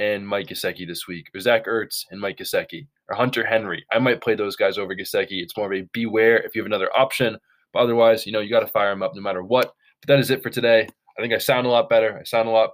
and 0.00 0.26
Mike 0.26 0.48
Gesicki 0.48 0.84
this 0.84 1.06
week, 1.06 1.26
or 1.32 1.38
Zach 1.40 1.66
Ertz 1.66 2.04
and 2.10 2.20
Mike 2.20 2.38
Gesicki, 2.38 2.88
or 3.08 3.14
Hunter 3.14 3.46
Henry, 3.46 3.84
I 3.92 4.00
might 4.00 4.20
play 4.20 4.34
those 4.34 4.56
guys 4.56 4.76
over 4.76 4.96
Gesicki. 4.96 5.40
It's 5.40 5.56
more 5.56 5.72
of 5.72 5.78
a 5.78 5.88
beware 5.92 6.38
if 6.38 6.56
you 6.56 6.62
have 6.62 6.66
another 6.66 6.90
option, 6.98 7.38
but 7.72 7.78
otherwise, 7.78 8.26
you 8.26 8.32
know, 8.32 8.40
you 8.40 8.50
got 8.50 8.60
to 8.60 8.66
fire 8.66 8.90
them 8.90 9.04
up 9.04 9.12
no 9.14 9.22
matter 9.22 9.44
what. 9.44 9.72
But 10.00 10.08
that 10.08 10.18
is 10.18 10.32
it 10.32 10.42
for 10.42 10.50
today. 10.50 10.88
I 11.16 11.22
think 11.22 11.32
I 11.32 11.38
sound 11.38 11.68
a 11.68 11.70
lot 11.70 11.88
better. 11.88 12.18
I 12.18 12.24
sound 12.24 12.48
a 12.48 12.52
lot 12.52 12.70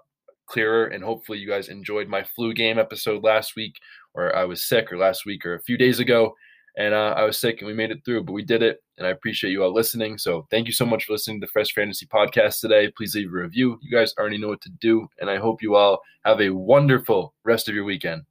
clearer, 0.48 0.86
and 0.86 1.04
hopefully, 1.04 1.38
you 1.38 1.48
guys 1.48 1.68
enjoyed 1.68 2.08
my 2.08 2.24
flu 2.24 2.54
game 2.54 2.78
episode 2.78 3.22
last 3.22 3.54
week 3.54 3.74
or 4.14 4.34
I 4.34 4.44
was 4.44 4.66
sick, 4.66 4.92
or 4.92 4.98
last 4.98 5.26
week, 5.26 5.44
or 5.44 5.54
a 5.54 5.62
few 5.62 5.76
days 5.76 6.00
ago, 6.00 6.34
and 6.76 6.94
uh, 6.94 7.14
I 7.16 7.24
was 7.24 7.38
sick, 7.38 7.58
and 7.60 7.66
we 7.66 7.74
made 7.74 7.90
it 7.90 8.04
through. 8.04 8.24
But 8.24 8.32
we 8.32 8.44
did 8.44 8.62
it, 8.62 8.82
and 8.96 9.06
I 9.06 9.10
appreciate 9.10 9.50
you 9.50 9.64
all 9.64 9.72
listening. 9.72 10.18
So 10.18 10.46
thank 10.50 10.66
you 10.66 10.72
so 10.72 10.86
much 10.86 11.04
for 11.04 11.12
listening 11.12 11.40
to 11.40 11.46
the 11.46 11.50
Fresh 11.50 11.72
Fantasy 11.72 12.06
Podcast 12.06 12.60
today. 12.60 12.90
Please 12.96 13.14
leave 13.14 13.28
a 13.28 13.36
review. 13.36 13.78
You 13.82 13.90
guys 13.90 14.14
already 14.18 14.38
know 14.38 14.48
what 14.48 14.60
to 14.62 14.70
do, 14.80 15.08
and 15.20 15.28
I 15.28 15.36
hope 15.36 15.62
you 15.62 15.76
all 15.76 16.00
have 16.24 16.40
a 16.40 16.50
wonderful 16.50 17.34
rest 17.44 17.68
of 17.68 17.74
your 17.74 17.84
weekend. 17.84 18.22